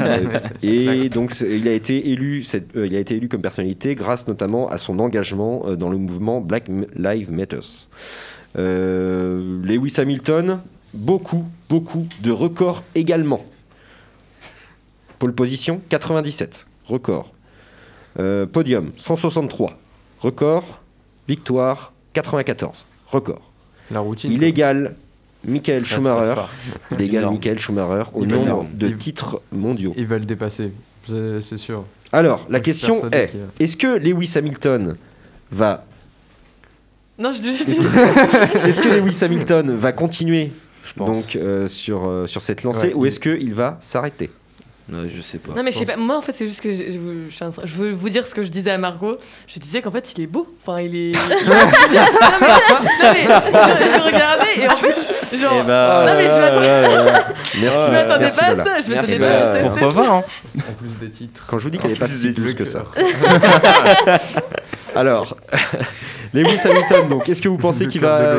[0.00, 3.94] Euh, et donc il a été élu, cette- euh, il a été élu comme personnalité
[3.94, 7.88] grâce notamment à son engagement euh, dans le mouvement Black Lives Matters.
[8.58, 10.60] Euh, Lewis Hamilton,
[10.92, 13.42] beaucoup, beaucoup de records également.
[15.18, 17.32] Pole position 97, record.
[18.18, 19.78] Euh, podium 163,
[20.20, 20.80] record.
[21.26, 23.50] Victoire 94, record.
[23.90, 24.30] La routine.
[24.30, 24.94] Illégal
[25.46, 26.42] Michael Schumacher.
[26.92, 27.34] Illégal Énorme.
[27.34, 29.94] Michael Schumacher au nombre de Il- titres mondiaux.
[29.96, 30.72] Il va le dépasser,
[31.08, 31.84] c'est sûr.
[32.12, 33.30] Alors, la question est
[33.60, 34.96] est-ce que Lewis Hamilton
[35.50, 35.84] va
[37.18, 37.48] Non, je dis.
[37.50, 40.52] Est-ce que, est-ce que Lewis Hamilton va continuer
[40.86, 41.16] Je pense.
[41.26, 44.30] donc euh, sur, euh, sur cette lancée Ouais, ou il- est-ce qu'il va s'arrêter?
[44.92, 45.52] Ouais, je sais pas.
[45.54, 47.66] Non mais je sais pas, moi en fait c'est juste que je, je, veux- je
[47.66, 49.16] je vous dire ce que je disais à Margot.
[49.46, 50.46] Je disais qu'en fait il est beau.
[50.62, 51.12] Enfin il est.
[51.14, 55.52] non mais, non, mais je, je regardais et en fait genre.
[55.58, 58.80] Eh bah, non mais je m'attendais, pas à ça.
[58.80, 59.60] Je Merci, m'attendais pas à ça.
[59.68, 60.22] Pourquoi pas hein
[60.58, 61.44] En plus des titres.
[61.48, 62.84] Quand je vous dis qu'elle n'est pas si douce que ça.
[62.94, 64.20] cœur.
[64.96, 65.36] Alors,
[66.34, 68.36] Lewis Hamilton, donc, est-ce que vous pensez qu'il va,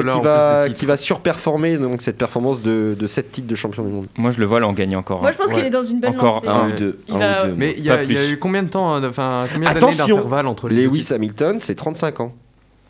[0.67, 4.07] qu'il qu'il surperformer donc, cette performance de, de 7 titres de champion du monde?
[4.17, 5.21] Moi, je le vois là en gagner encore.
[5.21, 5.67] Moi je pense qu'il Ouais.
[5.67, 6.47] est dans une bonne Encore lancée.
[6.47, 6.99] un Un ou deux.
[7.07, 9.45] Il un va- ou deux, Mais il y, a- eu combien de temps, euh, enfin
[9.51, 12.33] combien d'années Attention, d'intervalle entre les deux Lewis Hamilton, c'est 35 ans.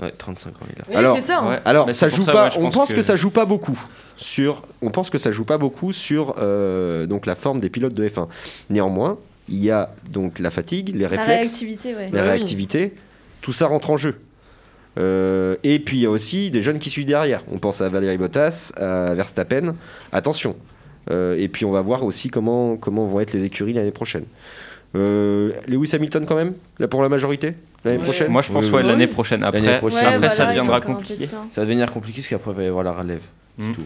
[0.01, 0.85] Ouais, 35 ans, il a.
[0.89, 1.39] Oui, Alors, c'est ça.
[1.39, 1.49] hein.
[1.51, 1.59] Ouais.
[1.63, 2.49] Alors, ça joue pas.
[2.49, 3.01] ouais, on pense que...
[3.01, 3.79] ça joue pas beaucoup
[4.17, 4.63] sur.
[4.81, 8.07] On pense que ça joue pas beaucoup sur euh, donc la forme des pilotes de
[8.09, 8.27] F1.
[8.69, 12.09] Néanmoins, il y a donc la fatigue, les La réflexes, réactivité, ouais.
[12.11, 12.27] la oui.
[12.29, 12.93] réactivité.
[13.41, 14.15] Tout ça rentre en jeu.
[14.97, 17.43] Euh, et puis il y a aussi des jeunes qui suivent derrière.
[17.51, 19.75] On pense à Valérie Bottas, à Verstappen.
[20.11, 20.55] Attention.
[21.11, 24.25] Euh, et puis on va voir aussi comment comment vont être les écuries l'année prochaine.
[24.95, 27.53] Euh, Lewis Hamilton quand même, là pour la majorité
[27.83, 28.03] l'année Ouais.
[28.03, 28.31] prochaine.
[28.31, 28.87] Moi, je pense ouais, oui.
[28.87, 29.43] l'année prochaine.
[29.43, 29.99] Après, L'année prochaine.
[29.99, 31.27] Ouais, après voilà, ça deviendra de compliqué.
[31.27, 33.21] Ça va devenir compliqué parce qu'après, il va y avoir la relève.
[33.59, 33.73] C'est Mm.
[33.75, 33.83] tout.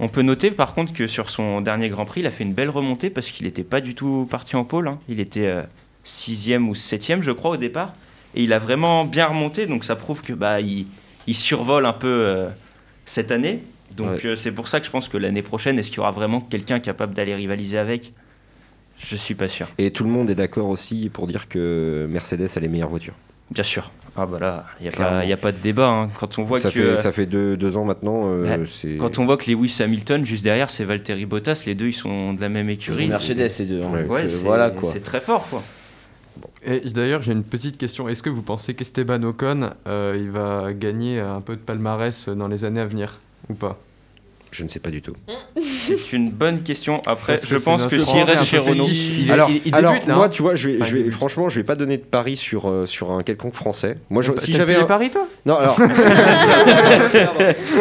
[0.00, 2.54] On peut noter par contre que sur son dernier Grand Prix, il a fait une
[2.54, 4.88] belle remontée parce qu'il n'était pas du tout parti en pôle.
[4.88, 4.98] hein.
[5.08, 5.62] Il était euh,
[6.02, 7.92] sixième ou septième, je crois, au départ.
[8.34, 10.86] Et il a vraiment bien remonté, donc ça prouve que bah il,
[11.26, 12.48] il survole un peu euh,
[13.04, 13.60] cette année.
[13.96, 14.26] Donc Ouais.
[14.26, 16.40] euh, c'est pour ça que je pense que l'année prochaine, est-ce qu'il y aura vraiment
[16.40, 18.12] quelqu'un capable d'aller rivaliser avec?
[18.98, 19.68] Je suis pas sûr.
[19.78, 23.14] Et tout le monde est d'accord aussi pour dire que Mercedes a les meilleures voitures.
[23.50, 23.90] Bien sûr.
[24.16, 25.88] Ah bah là, il n'y a, pas- y a pas de débat.
[25.88, 26.10] hein.
[26.18, 28.20] Quand on voit ça, que euh, fait, ça fait deux, deux ans maintenant.
[28.24, 28.64] euh,
[28.98, 32.32] quand on voit que Lewis Hamilton juste derrière, c'est Valtteri Bottas, les deux ils sont
[32.34, 33.08] de la même écurie.
[33.08, 33.82] Mercedes, ces deux.
[33.82, 34.06] hein.
[34.06, 34.22] Ouais.
[34.24, 34.90] Euh, voilà quoi.
[34.92, 35.62] C'est très fort quoi.
[36.64, 38.08] Et d'ailleurs, j'ai une petite question.
[38.08, 42.48] Est-ce que vous pensez qu'Esteban Ocon, euh, il va gagner un peu de palmarès dans
[42.48, 43.78] les années à venir ou pas?
[44.52, 45.14] Je ne sais pas du tout.
[45.88, 47.00] C'est une bonne question.
[47.06, 48.86] Après, Parce je pense que s'il reste un chez Renault.
[48.86, 50.28] Il alors, il- il alors, débute, là, moi, hein.
[50.28, 52.84] tu vois, je vais, je vais- franchement, je vais pas donner de pari sur, euh,
[52.84, 53.96] sur un quelconque français.
[54.10, 54.80] Moi, je- si j'avais un...
[54.80, 55.78] les paris, toi Non, alors,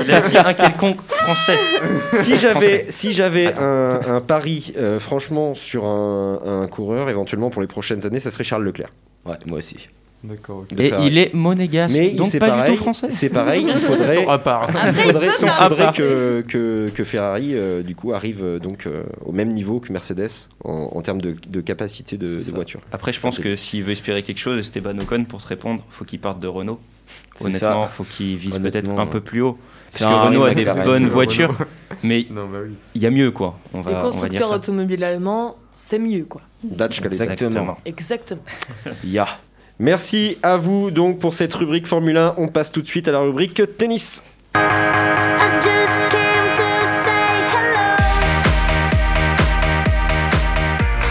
[0.05, 1.57] il a dit un quelconque français.
[2.21, 7.61] si j'avais si j'avais un, un pari euh, franchement sur un, un coureur éventuellement pour
[7.61, 8.89] les prochaines années, ça serait Charles Leclerc.
[9.25, 9.89] Ouais, moi aussi.
[10.23, 10.75] D'accord, ok.
[10.75, 13.07] De Et il est monégasque, Mais donc c'est pas pareil, du tout français.
[13.09, 14.69] C'est pareil, il faudrait, à part.
[14.69, 18.85] il faudrait, il il faudrait que, que, que Ferrari euh, du coup arrive euh, donc
[18.85, 22.81] euh, au même niveau que Mercedes en, en termes de, de capacité de, de voiture.
[22.91, 26.05] Après, je pense que s'il veut espérer quelque chose, Esteban Ocon, pour te répondre, faut
[26.05, 26.79] qu'il parte de Renault.
[27.39, 27.87] Honnêtement, ça.
[27.87, 29.57] faut qu'il vise peut-être un peu plus haut.
[29.91, 31.09] Parce Ferrari, que Renault a des bonnes Renault.
[31.09, 31.55] voitures,
[32.03, 32.75] mais bah oui.
[32.95, 33.57] il y a mieux, quoi.
[33.73, 34.55] On Les va, dire constructeurs ça.
[34.55, 36.41] automobiles allemands, c'est mieux quoi.
[36.77, 37.05] Calais.
[37.05, 37.77] Exactement.
[37.85, 38.41] Exactement.
[39.03, 39.27] Ya.
[39.81, 42.35] Merci à vous donc pour cette rubrique Formule 1.
[42.37, 44.21] On passe tout de suite à la rubrique tennis.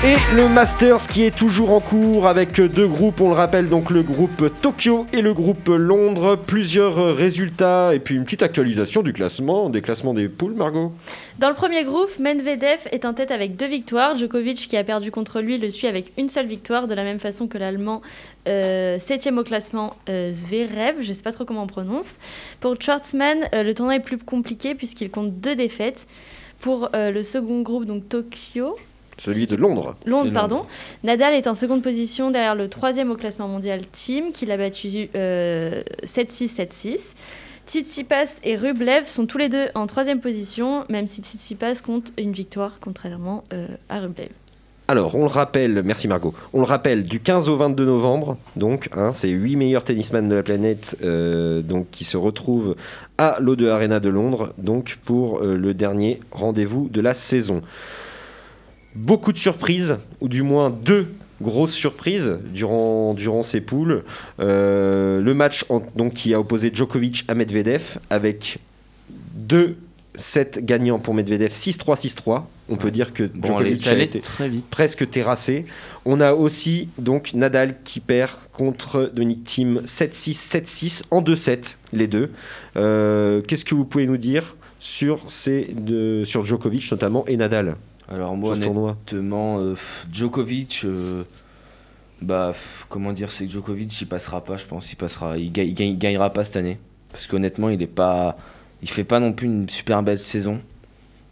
[0.02, 3.90] Et le Masters qui est toujours en cours avec deux groupes, on le rappelle donc
[3.90, 6.36] le groupe Tokyo et le groupe Londres.
[6.36, 10.94] Plusieurs résultats et puis une petite actualisation du classement, des classements des poules, Margot.
[11.38, 14.16] Dans le premier groupe, Medvedev est en tête avec deux victoires.
[14.16, 17.18] Djokovic, qui a perdu contre lui, le suit avec une seule victoire, de la même
[17.18, 18.00] façon que l'Allemand,
[18.46, 22.16] 7 au classement, euh, Zverev, je ne sais pas trop comment on prononce.
[22.60, 26.06] Pour Schwartzmann, euh, le tournoi est plus compliqué puisqu'il compte deux défaites.
[26.60, 28.76] Pour euh, le second groupe, donc Tokyo,
[29.20, 29.96] Celui de Londres.
[30.06, 30.32] Londres, Londres.
[30.32, 30.66] pardon.
[31.04, 35.10] Nadal est en seconde position derrière le troisième au classement mondial Team, qu'il a battu
[35.14, 36.98] euh, 7-6, 7-6.
[37.66, 42.32] Tsitsipas et Rublev sont tous les deux en troisième position, même si Tsitsipas compte une
[42.32, 44.30] victoire, contrairement euh, à Rublev.
[44.88, 48.88] Alors, on le rappelle, merci Margot, on le rappelle, du 15 au 22 novembre, donc,
[48.96, 52.74] hein, c'est 8 meilleurs tennisman de la planète euh, donc, qui se retrouvent
[53.18, 57.60] à l'O2 Arena de Londres, donc pour euh, le dernier rendez-vous de la saison.
[58.94, 61.08] Beaucoup de surprises, ou du moins deux
[61.40, 64.02] grosses surprises durant, durant ces poules.
[64.40, 68.58] Euh, le match en- donc, qui a opposé Djokovic à Medvedev, avec
[69.34, 69.76] deux
[70.16, 72.50] sets gagnants pour Medvedev, 6-3, 6-3.
[72.68, 74.64] On peut dire que Bon, Djokovic est a allée été très vite.
[74.70, 75.64] presque terrassé.
[76.04, 82.06] On a aussi donc Nadal qui perd contre Dominic Thiem 7-6, 7-6 en 2-7 les
[82.06, 82.30] deux.
[82.76, 87.76] Euh, Qu'est-ce que vous pouvez nous dire sur, ces deux, sur Djokovic notamment et Nadal?
[88.10, 88.54] Alors moi,
[89.12, 89.74] honnêtement, euh,
[90.12, 91.22] Djokovic, euh,
[92.22, 92.54] bah
[92.88, 95.74] comment dire, c'est que Djokovic, il passera pas, je pense, il passera, il, ga- il
[95.74, 96.78] gagne- il gagnera pas cette année,
[97.12, 98.36] parce qu'honnêtement, il est pas,
[98.82, 100.60] il fait pas non plus une super belle saison,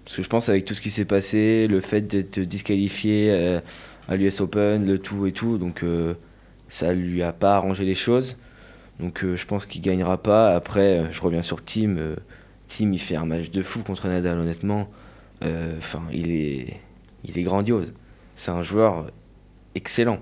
[0.04, 3.60] parce que je pense avec tout ce qui s'est passé, le fait d'être disqualifié euh,
[4.08, 5.84] à l'US Open, le tout et tout, donc
[6.68, 8.36] ça lui a pas arrangé les choses,
[9.00, 10.54] donc je pense qu'il gagnera pas.
[10.54, 12.16] Après, je reviens sur Team, euh,
[12.68, 14.88] Team, il fait un match de fou contre Nadal, honnêtement.
[15.44, 16.76] Euh, Enfin, il est,
[17.24, 17.94] il est grandiose.
[18.34, 19.10] C'est un joueur
[19.74, 20.18] excellent.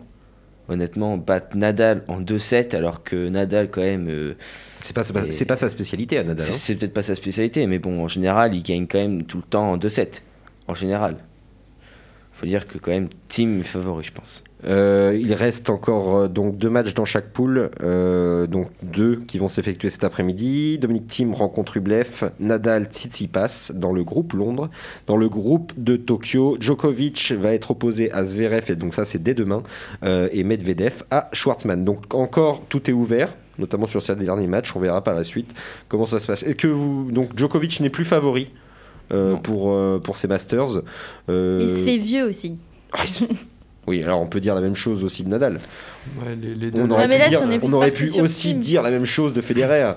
[0.68, 4.34] Honnêtement, battre Nadal en 2-7 alors que Nadal quand même, euh,
[4.82, 6.46] C'est pas, c'est pas, pas sa spécialité à Nadal.
[6.46, 6.56] c'est hein.
[6.58, 9.44] c'est peut-être pas sa spécialité, mais bon, en général, il gagne quand même tout le
[9.44, 10.22] temps en 2-7.
[10.66, 11.18] En général.
[12.36, 14.44] Faut dire que quand même, Team est favori, je pense.
[14.66, 19.38] Euh, il reste encore euh, donc deux matchs dans chaque poule, euh, donc deux qui
[19.38, 20.78] vont s'effectuer cet après-midi.
[20.78, 24.68] Dominique Thiem rencontre Rublev, Nadal Tsitsipas dans le groupe Londres.
[25.06, 29.22] Dans le groupe de Tokyo, Djokovic va être opposé à Zverev et donc ça c'est
[29.22, 29.62] dès demain
[30.04, 31.84] et Medvedev à Schwartzmann.
[31.84, 33.34] Donc encore tout est ouvert.
[33.58, 35.54] Notamment sur ces derniers matchs, on verra par la suite
[35.88, 36.42] comment ça se passe.
[36.42, 38.50] Et que vous donc Djokovic n'est plus favori.
[39.08, 40.82] Pour euh, pour ces Masters.
[41.28, 42.56] Euh, Il se fait vieux aussi.
[42.92, 43.02] ah,
[43.86, 45.60] Oui, alors on peut dire la même chose aussi de Nadal.
[46.20, 46.82] Ouais, les, les deux.
[46.82, 48.48] On aurait pu, là, dire- si on est plus on aurait parti pu sur aussi
[48.50, 48.58] Team.
[48.60, 49.92] dire la même chose de Federer.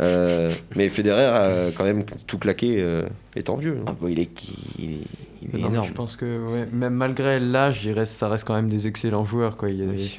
[0.00, 3.02] Euh, mais Federer a quand même tout claqué euh,
[3.36, 3.78] étant vieux.
[3.86, 4.28] Ah, bah, il est,
[4.78, 4.98] il est,
[5.42, 5.86] il est Non, mais énorme.
[5.88, 9.24] Je pense que ouais, même malgré l'âge, il reste- ça reste quand même des excellents
[9.24, 9.56] joueurs.
[9.56, 9.70] Quoi.
[9.70, 10.10] Il, y a des,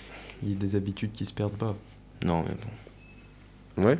[0.43, 1.75] il y a des habitudes qui se perdent pas.
[2.23, 2.55] Non, mais
[3.77, 3.87] bon.
[3.89, 3.97] Ouais.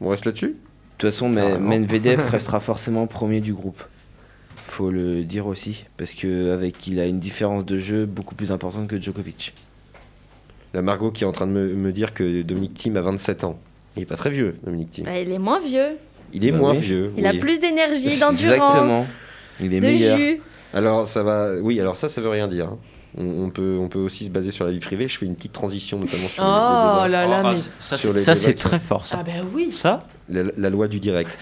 [0.00, 0.48] On reste là-dessus?
[0.48, 0.56] De
[1.00, 1.68] toute façon, mais Carrément.
[1.68, 3.82] Medvedev restera forcément premier du groupe.
[4.66, 8.52] Faut le dire aussi, parce que avec il a une différence de jeu beaucoup plus
[8.52, 9.52] importante que Djokovic.
[10.72, 13.44] La Margot qui est en train de me, me dire que Dominique Thiem a 27
[13.44, 13.58] ans.
[13.96, 15.06] Il est pas très vieux, Dominique Thiem.
[15.06, 15.96] Ouais, il est moins vieux.
[16.32, 16.78] Il est Bah moins oui.
[16.78, 17.12] vieux.
[17.16, 18.68] Il a plus d'énergie, Exactement.
[18.68, 19.06] d'endurance,
[19.58, 20.16] Il est de meilleur.
[20.18, 20.40] jus.
[20.72, 21.54] Alors ça va.
[21.60, 22.66] Oui, alors ça, ça veut rien dire.
[22.66, 22.78] hein.
[23.18, 25.08] On, on peut, on peut aussi se baser sur la vie privée.
[25.08, 27.08] Je fais une petite transition notamment sur les- les, Oh débats.
[27.08, 27.58] là là, Ah, mais.
[27.80, 29.16] ça, c'est- les très fort, ça.
[29.20, 29.72] Ah ben oui.
[29.72, 31.38] Ça la, la loi du direct.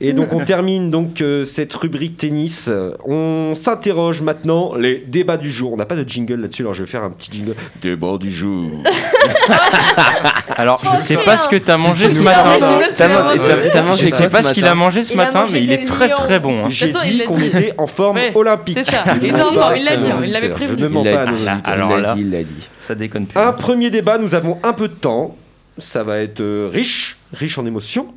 [0.00, 2.70] Et donc on termine donc euh, cette rubrique tennis.
[3.04, 5.72] On s'interroge maintenant les débats du jour.
[5.72, 7.54] On n'a pas de jingle là-dessus, alors je vais faire un petit jingle.
[7.82, 8.70] Débat du jour.
[10.56, 12.58] Alors, je sais pas ce que t'as mangé ce matin.
[12.96, 16.08] Je mangé sais pas ce qu'il a matin mangé ce matin, mais il est très
[16.08, 16.64] très bon.
[16.64, 16.68] hein.
[16.68, 18.78] J'ai dit qu'on était en forme olympique.
[18.78, 19.04] c'est ça.
[19.20, 20.78] Je Il l'a à dit, nos il l'avait prévenu.
[20.80, 21.24] Je ne mens pas
[21.64, 22.14] alors il l'a là.
[22.14, 22.68] dit, il l'a dit.
[22.82, 23.38] Ça déconne plus.
[23.38, 25.36] Un premier débat, nous avons un peu de temps.
[25.78, 28.08] Ça va être euh, riche, riche en émotions.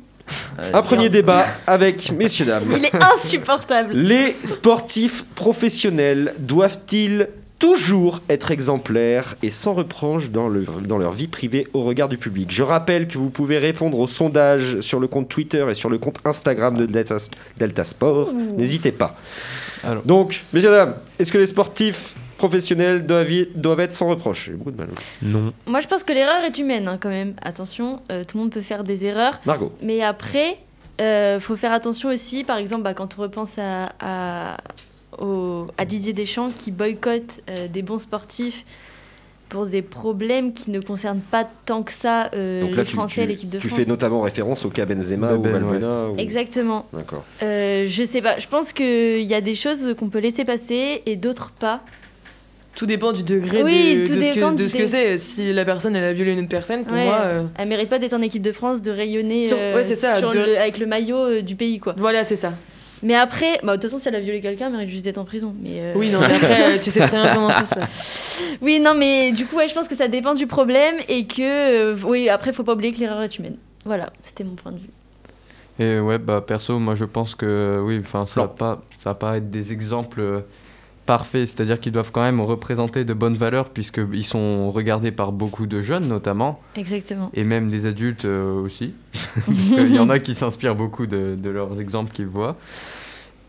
[0.72, 2.64] Un premier débat avec, messieurs, dames.
[2.76, 3.92] Il est insupportable.
[3.94, 11.28] Les sportifs professionnels doivent-ils toujours être exemplaires et sans reproche dans, le- dans leur vie
[11.28, 12.50] privée au regard du public?
[12.50, 15.98] Je rappelle que vous pouvez répondre au sondage sur le compte Twitter et sur le
[15.98, 17.16] compte Instagram de Delta,
[17.58, 18.32] Delta Sport.
[18.56, 19.16] N'hésitez pas.
[20.04, 22.14] Donc, messieurs, dames, est-ce que les sportifs
[22.48, 24.88] professionnels doivent, doivent être sans reproche J'ai beaucoup de mal.
[25.22, 25.52] Non.
[25.66, 27.34] Moi, je pense que l'erreur est humaine hein, quand même.
[27.42, 29.40] Attention, euh, tout le monde peut faire des erreurs.
[29.46, 29.72] Margot.
[29.82, 30.58] Mais après,
[31.00, 32.44] euh, faut faire attention aussi.
[32.44, 34.56] Par exemple, bah, quand on repense à, à,
[35.18, 38.64] au- à Didier Deschamps qui boycotte euh, des bons sportifs
[39.48, 42.92] pour des problèmes qui ne concernent pas tant que ça euh, Donc les là, tu,
[42.94, 43.80] Français et tu- l'équipe de tu France.
[43.80, 46.86] fais notamment référence au cas Benzema Bah, ou Ben, Valbuena ou- Exactement.
[46.92, 47.24] D'accord.
[47.42, 48.38] Euh, je sais pas.
[48.38, 51.80] Je pense qu'il y a des choses qu'on peut laisser passer et d'autres pas.
[52.74, 54.86] Tout dépend du degré Oui, de, tout de ce que, du de ce dé- que
[54.88, 55.18] c'est.
[55.18, 57.04] Si la personne elle a violé une autre personne, pour Ouais.
[57.04, 57.20] moi.
[57.22, 59.94] euh, Elle mérite pas d'être en équipe de France, de rayonner Sur- euh, ouais, c'est
[59.94, 61.94] ça, sur de- le- avec le maillot euh, du pays, quoi.
[61.96, 62.52] Voilà, c'est ça.
[63.02, 65.18] Mais après, bah, de toute façon, si elle a violé quelqu'un, elle mérite juste d'être
[65.18, 65.54] en prison.
[65.62, 67.90] Mais euh, Oui, non, mais après, euh, tu sais très bien comment ça se passe.
[68.62, 71.42] Oui, non, mais du coup, ouais, je pense que ça dépend du problème et que,
[71.92, 73.56] euh, oui, après, faut pas oublier que l'erreur est humaine.
[73.84, 74.90] Voilà, c'était mon point de vue.
[75.78, 79.14] Et ouais, bah perso, moi je pense que oui, enfin ça va pas, ça va
[79.14, 80.40] pas être des exemples euh,
[81.06, 81.46] parfaits.
[81.48, 85.80] C'est-à-dire qu'ils doivent quand même représenter de bonnes valeurs puisqu'ils sont regardés par beaucoup de
[85.82, 87.30] jeunes notamment Exactement.
[87.34, 88.94] et même des adultes euh, aussi.
[89.46, 92.56] Qu'il y en a qui s'inspirent beaucoup de, de leurs exemples qu'ils voient.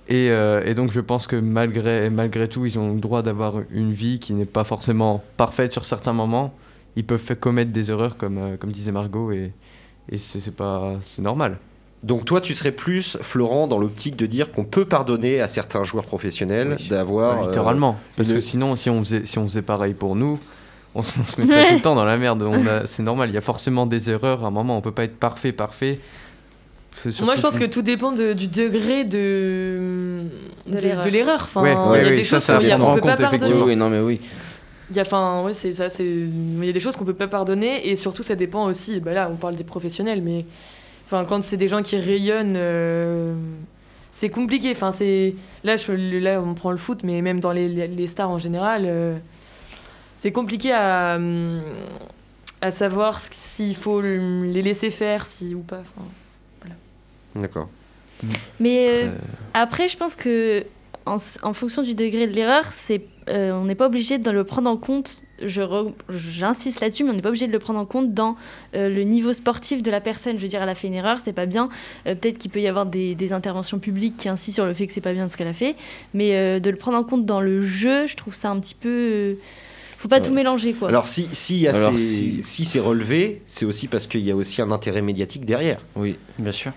[0.07, 3.55] Et, euh, et donc je pense que malgré, malgré tout, ils ont le droit d'avoir
[3.71, 6.53] une vie qui n'est pas forcément parfaite sur certains moments.
[6.95, 9.51] Ils peuvent commettre des erreurs comme, euh, comme disait Margot et,
[10.11, 11.57] et c'est pas c'est normal.
[12.05, 15.83] Donc toi, tu serais plus, Florent, dans l'optique de dire qu'on peut pardonner à certains
[15.83, 17.37] joueurs professionnels d'avoir...
[17.39, 17.97] Ouais, euh, littéralement.
[18.15, 20.39] Parce une- que sinon, si on, faisait, si on faisait pareil pour nous,
[20.93, 21.69] on se, on se mettrait Ouais.
[21.69, 22.43] tout le temps dans la merde.
[22.43, 24.43] On a- C'est normal, il y a forcément des erreurs.
[24.43, 25.99] À un moment, on peut pas être parfait, parfait.
[27.21, 30.21] Moi, je pense que tout dépend de- du degré de,
[30.67, 31.41] De de, l'erreur.
[31.41, 33.15] Enfin, Ouais, il y ouais, a oui, des ça, choses ça qu'on en peut pas
[33.17, 33.35] pardonner.
[33.35, 33.65] effectivement.
[33.65, 34.21] Oui, non, mais oui.
[34.91, 36.05] Il y a, enfin, ouais, c'est ça, c'est.
[36.05, 38.99] Il y a des choses qu'on peut pas pardonner et surtout ça dépend aussi.
[38.99, 40.45] Bah là, on parle des professionnels, mais
[41.05, 43.35] enfin, quand c'est des gens qui rayonnent, euh,
[44.11, 44.71] c'est compliqué.
[44.71, 48.29] Enfin, c'est là, je, là, on prend le foot, mais même dans les, les- stars
[48.29, 49.17] en général, euh,
[50.15, 51.17] c'est compliqué à
[52.61, 55.81] à savoir s'il faut les laisser faire, si ou pas.
[55.81, 56.07] Enfin,
[57.35, 57.69] D'accord.
[58.59, 59.11] Mais euh,
[59.53, 60.63] après, je pense que
[61.05, 64.43] en, en fonction du degré de l'erreur, c'est, euh, on n'est pas obligé de le
[64.45, 65.21] prendre en compte.
[65.41, 68.35] J'insiste là-dessus, mais on n'est pas obligé de le prendre en compte dans
[68.75, 70.37] euh, le niveau sportif de la personne.
[70.37, 71.69] Je veux dire, elle a fait une erreur, c'est pas bien.
[72.07, 74.87] Euh, Peut-être qu'il peut y avoir des, des interventions publiques qui insistent sur le fait
[74.87, 75.75] que c'est pas bien ce qu'elle a fait,
[76.13, 78.75] mais euh, de le prendre en compte dans le jeu, je trouve ça un petit
[78.75, 78.89] peu.
[78.89, 79.33] euh,
[79.97, 80.21] faut pas Ouais.
[80.21, 80.89] tout mélanger, quoi.
[80.89, 84.05] Alors si, si, il y a Alors, ces- si- si c'est relevé, c'est aussi parce
[84.07, 85.81] qu'il y a aussi un intérêt médiatique derrière.
[85.95, 86.17] Oui.
[86.37, 86.71] Bien sûr.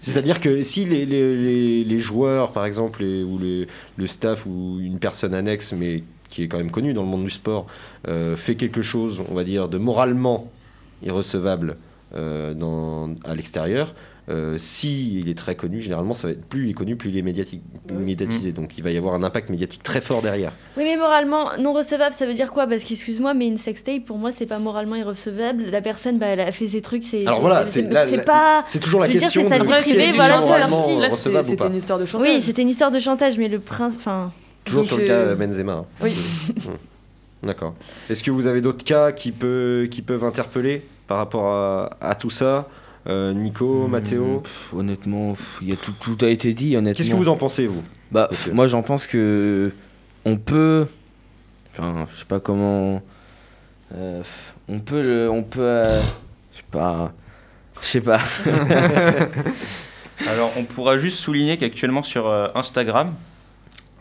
[0.00, 3.66] C'est-à-dire que si les, les- les- les joueurs, par exemple, les- ou les-
[3.96, 6.02] le staff ou une personne annexe, mais
[6.34, 7.66] qui est quand même connue dans le monde du sport,
[8.08, 10.50] euh, fait quelque chose, on va dire, de moralement
[11.04, 11.76] irrecevable
[12.16, 13.94] euh, dans, à l'extérieur,
[14.30, 17.10] euh, si il est très connu, généralement, ça va être plus il est connu, plus
[17.10, 17.62] il est médiatique,
[17.92, 18.50] médiatisé.
[18.50, 20.52] Donc il va y avoir un impact médiatique très fort derrière.
[20.76, 22.66] Oui, mais moralement non recevable, ça veut dire quoi?
[22.66, 25.64] Parce qu'excuse-moi, mais une sextape, pour moi, c'est pas moralement irrecevable.
[25.70, 27.24] La personne, bah, elle a fait ses trucs, c'est.
[27.26, 28.64] Alors voilà, c'est pas.
[28.66, 30.42] c'est toujours la question c'est sa vie privée, voilà,
[31.44, 32.28] c'était une histoire de chantage.
[32.28, 33.92] Oui, c'était une histoire de chantage, mais le prince.
[33.94, 34.32] Enfin.
[34.64, 35.72] Toujours Donc, sur le euh, cas Benzema.
[35.72, 35.84] hein.
[36.00, 36.14] Oui.
[36.48, 37.46] Mmh.
[37.46, 37.74] D'accord.
[38.08, 42.14] Est-ce que vous avez d'autres cas qui, peut, qui peuvent interpeller par rapport à, à
[42.14, 42.68] tout ça?
[43.06, 46.96] Euh, Nico, Mathéo Pff, honnêtement, il y a tout, tout a été dit, honnêtement.
[46.96, 47.82] Qu'est-ce que vous en pensez, vous?
[48.10, 49.72] Bah, moi j'en pense que
[50.24, 50.86] on peut,
[51.72, 53.02] enfin, je sais pas comment,
[53.94, 54.22] euh,
[54.68, 56.00] on peut, le, on peut, euh,
[56.52, 57.12] je sais pas,
[57.82, 58.20] je sais pas.
[60.26, 63.12] Alors, on pourra juste souligner qu'actuellement sur euh, Instagram,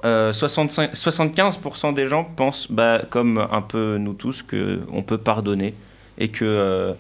[0.06, 5.74] euh, 65 75% des gens pensent, bah, comme un peu nous tous, qu'on peut pardonner
[6.18, 6.94] et que euh,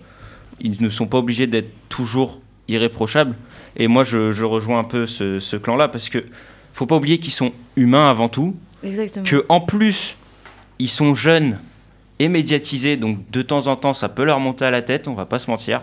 [0.60, 3.36] ils ne sont pas obligés d'être toujours irréprochables.
[3.76, 6.24] Et moi, je, je rejoins un peu ce, ce clan-là parce que
[6.74, 9.26] faut pas oublier qu'ils sont humains avant tout, Exactement.
[9.26, 10.16] que en plus
[10.80, 11.60] ils sont jeunes
[12.20, 15.14] et médiatisés, donc de temps en temps ça peut leur monter à la tête, on
[15.14, 15.82] va pas se mentir,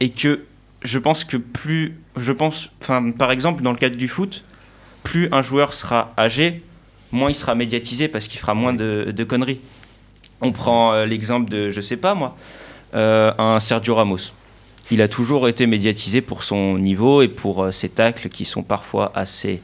[0.00, 0.44] et que
[0.82, 4.42] je pense que plus, je pense, enfin par exemple dans le cadre du foot,
[5.02, 6.62] plus un joueur sera âgé,
[7.12, 9.60] moins il sera médiatisé parce qu'il fera moins de, de conneries.
[10.40, 12.36] On prend euh, l'exemple de, je sais pas moi,
[12.94, 14.32] euh, un Sergio Ramos.
[14.90, 18.62] Il a toujours été médiatisé pour son niveau et pour euh, ses tacles qui sont
[18.62, 19.60] parfois assez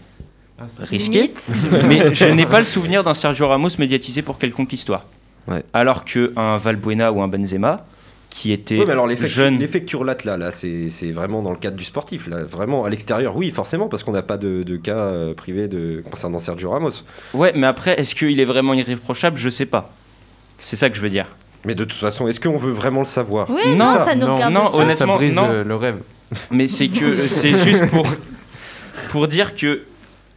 [0.78, 1.32] risqués.
[1.32, 1.50] Limite.
[1.88, 5.06] Mais je n'ai pas le souvenir d'un Sergio Ramos médiatisé pour quelconque histoire.
[5.48, 5.64] Ouais.
[5.72, 7.84] Alors qu'un Valbuena ou un Benzema,
[8.30, 9.58] qui étaient Oui, mais alors l'effet jeunes.
[9.58, 12.26] l'effet que tu relates là, là c'est c'est vraiment dans le cadre du sportif.
[12.28, 12.42] Là.
[12.44, 16.02] Vraiment, à l'extérieur, oui, forcément, parce qu'on n'a pas de, de cas euh, privés de,
[16.10, 16.90] concernant Sergio Ramos.
[17.34, 19.36] Ouais, mais après, est-ce qu'il est vraiment irréprochable?
[19.38, 19.92] Je sais pas.
[20.58, 21.26] C'est ça que je veux dire.
[21.64, 23.48] Mais de toute façon, est-ce qu'on veut vraiment le savoir?
[23.50, 24.04] Oui, Non, ça.
[24.04, 25.48] ça nous non, non, honnêtement, ça brise non.
[25.50, 25.98] euh, le rêve.
[26.50, 28.06] Mais c'est que euh, c'est juste pour
[29.10, 29.82] pour dire que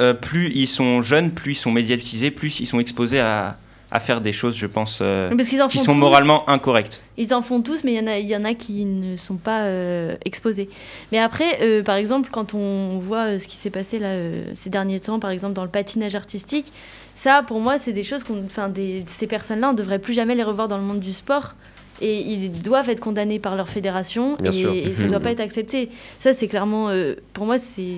[0.01, 3.57] euh, plus ils sont jeunes, plus ils sont médiatisés, plus ils sont exposés à,
[3.91, 5.35] à faire des choses, je pense, euh,
[5.69, 5.97] qui sont tous.
[5.97, 7.01] moralement incorrectes.
[7.17, 9.17] Ils en font tous, mais il y en a, il y en a qui ne
[9.17, 10.69] sont pas euh, exposés.
[11.11, 14.43] Mais après, euh, par exemple, quand on voit euh, ce qui s'est passé là, euh,
[14.53, 16.71] ces derniers temps, par exemple dans le patinage artistique,
[17.15, 18.71] ça, pour moi, c'est des choses qu'on, enfin,
[19.05, 21.55] ces personnes-là, on ne devrait plus jamais les revoir dans le monde du sport.
[22.01, 24.71] Et ils doivent être condamnés par leur fédération Bien et, sûr.
[24.73, 25.09] et ça ne Mhm.
[25.11, 25.89] doit pas être accepté.
[26.21, 27.97] Ça, c'est clairement, euh, pour moi, c'est...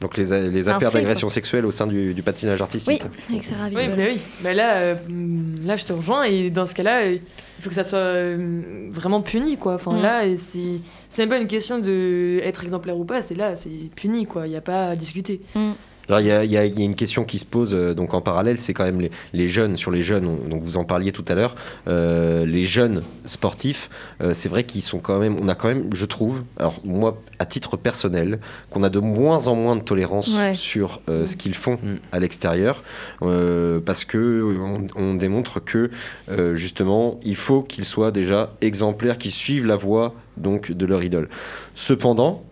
[0.00, 3.02] Donc les, les affaires d'agression sexuelle au sein du, du patinage oui, artistique.
[3.30, 4.20] avec Sarah Oui, mais oui.
[4.42, 7.12] Mais là, euh, mm, là, je te rejoins et dans ce cas-là, euh,
[7.58, 9.76] il faut que ça soit euh, vraiment puni, quoi.
[9.76, 10.02] Enfin, Mm.
[10.02, 13.22] là, c'est c'est même pas une question de être exemplaire ou pas.
[13.22, 14.46] C'est là, c'est puni, quoi.
[14.46, 15.40] Il n'y a pas à discuter.
[15.54, 15.74] Alors,
[16.08, 17.92] Il y, a, il y a- il y a une question qui se pose euh,
[17.94, 20.76] donc en parallèle, c'est quand même les, les jeunes, sur les jeunes, on- donc vous
[20.76, 21.56] en parliez tout à l'heure,
[21.88, 23.90] euh, les jeunes sportifs,
[24.22, 27.20] euh, c'est vrai qu'ils sont quand même, on a quand même, je trouve, alors moi
[27.38, 28.38] à titre personnel,
[28.70, 30.54] qu'on a de moins en moins de tolérance Ouais.
[30.54, 31.96] sur euh, ce qu'ils font Mm.
[32.12, 32.82] à l'extérieur,
[33.22, 35.90] euh, parce que on, on démontre que
[36.30, 41.02] euh, justement il faut qu'ils soient déjà exemplaires, qu'ils suivent la voie donc de leur
[41.02, 41.28] idole.
[41.74, 42.44] Cependant,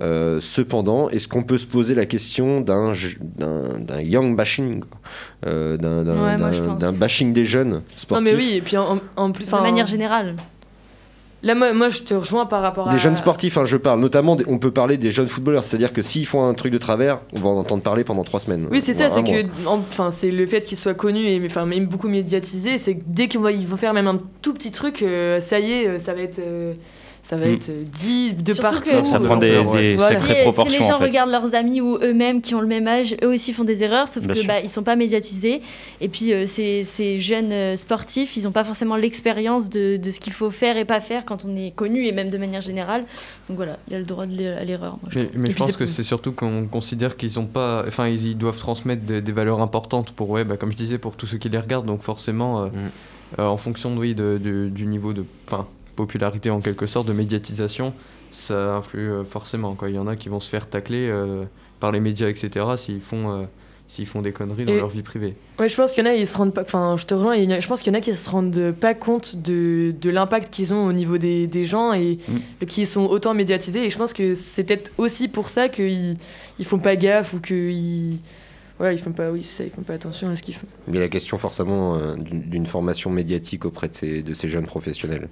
[0.00, 4.82] euh, cependant, est-ce qu'on peut se poser la question d'un je- d'un d'un young bashing,
[5.46, 6.78] Euh, d'un d'un- Ouais, moi, je d'un- pense.
[6.80, 9.46] d'un bashing des jeunes Non, sportifs mais oui, et puis en, en plus.
[9.46, 10.36] de manière générale.
[11.42, 12.92] Là, moi, moi, je te rejoins par rapport à.
[12.92, 16.02] Des jeunes sportifs, hein, je parle notamment, on peut parler des jeunes footballeurs, c'est-à-dire que
[16.02, 18.68] s'ils font un truc de travers, on va en entendre parler pendant trois semaines.
[18.70, 21.64] Oui, c'est ça, c'est que, en- enfin, c'est le fait qu'ils soient connus et enfin,
[21.64, 24.70] même beaucoup médiatisés, c'est que dès qu'ils vont, ils vont faire même un tout petit
[24.70, 26.74] truc, euh, ça y est, ça va être, euh,
[27.22, 27.54] ça va Mm.
[27.54, 28.90] être euh, dit de Surtout partout.
[29.02, 29.80] que- Ça prend des, Voilà.
[30.08, 30.78] Si, sacrées si proportions.
[30.80, 31.04] les gens en fait.
[31.04, 34.08] regardent leurs amis ou eux-mêmes qui ont le même âge, eux aussi font des erreurs,
[34.08, 35.60] sauf Bien que bah, ils sont pas médiatisés.
[36.00, 40.10] Et puis euh, ces, ces jeunes euh, sportifs, ils n'ont pas forcément l'expérience de, de
[40.10, 42.62] ce qu'il faut faire et pas faire quand on est connu et même de manière
[42.62, 43.04] générale.
[43.48, 44.98] Donc voilà, il y a le droit de à l'erreur.
[45.02, 48.08] moi, je Mais, je puis pense que c'est surtout qu'on considère qu'ils ont pas, enfin
[48.08, 51.16] ils, ils doivent transmettre des, des valeurs importantes pour, ouais, bah, comme je disais, pour
[51.16, 51.86] tous ceux qui les regardent.
[51.86, 53.40] Donc forcément, euh, Mm.
[53.40, 55.66] euh, en fonction oui, de, de- du niveau de, enfin
[56.04, 57.92] popularité en quelque sorte, de médiatisation,
[58.32, 59.74] ça influe euh, forcément.
[59.74, 59.90] Quoi.
[59.90, 61.44] Il y en a qui vont se faire tacler euh,
[61.80, 62.64] par les médias, etc.
[62.78, 63.44] S'ils font, euh,
[63.88, 65.34] s'ils font des conneries dans Et- leur vie privée.
[65.58, 66.62] Ouais, je pense qu'il y en a, ils se rendent pas.
[66.62, 67.36] Enfin, je te rejoins.
[67.60, 70.72] Je pense qu'il y en a qui se rendent pas compte de, de l'impact qu'ils
[70.72, 72.18] ont au niveau des, des gens et
[72.66, 73.84] qui sont autant médiatisés.
[73.84, 76.16] Et je pense que c'est peut-être aussi pour ça qu'ils
[76.58, 78.18] ils font pas gaffe ou qu'ils.
[78.80, 79.30] Ouais, ils font pas.
[79.30, 80.66] Oui, ça, ils font pas attention à ce qu'ils font.
[80.88, 84.48] Il y a la question forcément euh, d'une formation médiatique auprès de ces, de ces
[84.48, 85.28] jeunes professionnels.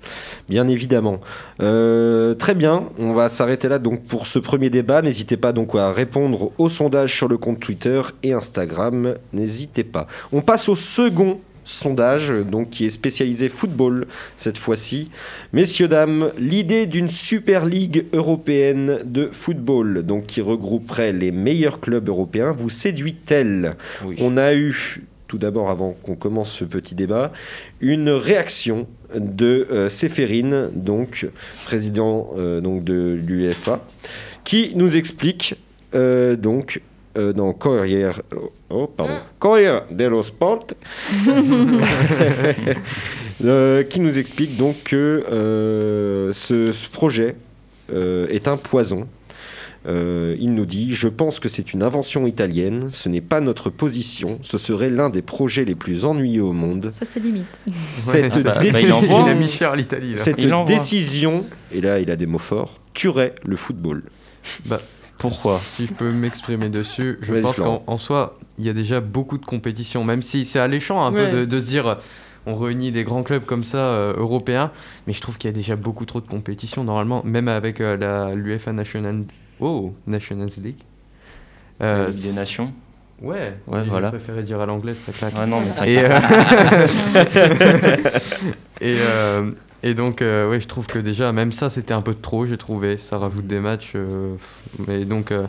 [0.51, 1.21] Bien évidemment.
[1.61, 5.01] Euh, très bien, on va s'arrêter là donc pour ce premier débat.
[5.01, 9.15] N'hésitez pas donc à répondre au sondage sur le compte Twitter et Instagram.
[9.33, 10.07] N'hésitez pas.
[10.31, 14.07] On passe au second sondage donc qui est spécialisé football
[14.37, 15.11] cette fois-ci.
[15.53, 22.09] Messieurs dames, l'idée d'une super ligue européenne de football donc qui regrouperait les meilleurs clubs
[22.09, 23.77] européens vous séduit-elle?
[24.05, 24.17] Oui.
[24.19, 27.33] on a eu, tout d'abord avant qu'on commence ce petit débat,
[27.81, 31.29] une réaction de euh, Séphérine, donc
[31.65, 33.85] président euh, donc de l'UEFA,
[34.45, 35.57] qui nous explique
[35.95, 36.81] euh, donc
[37.19, 38.21] euh, dans Corriere,
[38.71, 40.69] oh, pardon, Corriere dello Sport,
[43.45, 47.37] euh, qui nous explique donc que euh, ce, ce projet
[47.93, 49.07] euh, est un poison.
[49.87, 53.71] Euh, il nous dit Je pense que c'est une invention italienne, ce n'est pas notre
[53.71, 56.91] position, ce serait l'un des projets les plus ennuyeux au monde.
[56.93, 57.47] Ça, c'est limite.
[57.95, 59.23] Cette, Ah bah, bah, il décision, envoie.
[59.27, 60.13] Il a mis cher l'Italie.
[60.17, 64.03] cette Il décision, et là il a des mots forts, tuerait le football.
[65.19, 69.01] Pourquoi Si je peux m'exprimer dessus, je pense qu'en en soi, il y a déjà
[69.01, 71.29] beaucoup de compétitions, même si c'est alléchant un Ouais.
[71.29, 71.99] peu de, de se dire
[72.47, 74.71] on réunit des grands clubs comme ça euh, européens,
[75.07, 77.97] mais je trouve qu'il y a déjà beaucoup trop de compétitions normalement, même avec euh,
[77.97, 79.23] la l'UEFA National
[79.61, 80.79] oh, Nations League.
[81.83, 82.73] Euh, La Ligue des Nations
[83.21, 84.11] Ouais, Ouais, voilà.
[84.11, 85.35] Préféré dire à l'anglais, ça claque.
[85.37, 86.11] Ouais, non, mais Et, t'inquiète.
[86.11, 86.87] euh,
[88.81, 89.51] et, euh,
[89.83, 92.47] et donc, euh, ouais, je trouve que déjà, même ça, c'était un peu de trop,
[92.47, 92.99] j'ai trouvé.
[92.99, 93.93] Ça rajoute des matchs.
[93.95, 94.35] euh,
[94.87, 95.47] mais donc, euh,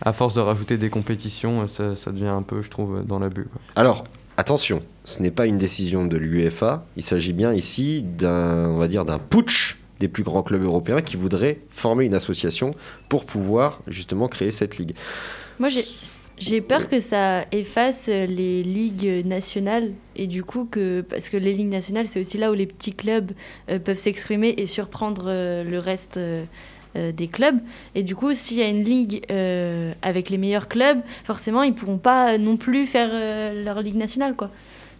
[0.00, 3.46] à force de rajouter des compétitions, ça, ça devient un peu, je trouve, dans l'abus.
[3.76, 4.04] Alors,
[4.36, 8.88] attention, ce n'est pas une décision de l'UEFA, il s'agit bien ici d'un, on va
[8.88, 12.72] dire, d'un putsch des plus grands clubs européens qui voudraient former une association
[13.08, 14.94] pour pouvoir justement créer cette ligue.
[15.60, 15.84] Moi, j'ai.
[16.38, 21.52] J'ai peur que ça efface les ligues nationales et du coup que parce que les
[21.52, 23.32] ligues nationales c'est aussi là où les petits clubs
[23.70, 26.44] euh, peuvent s'exprimer et surprendre euh, le reste euh,
[26.96, 27.58] euh, des clubs
[27.94, 31.74] et du coup s'il y a une ligue euh, avec les meilleurs clubs forcément ils
[31.74, 34.50] pourront pas non plus faire euh, leur ligue nationale quoi.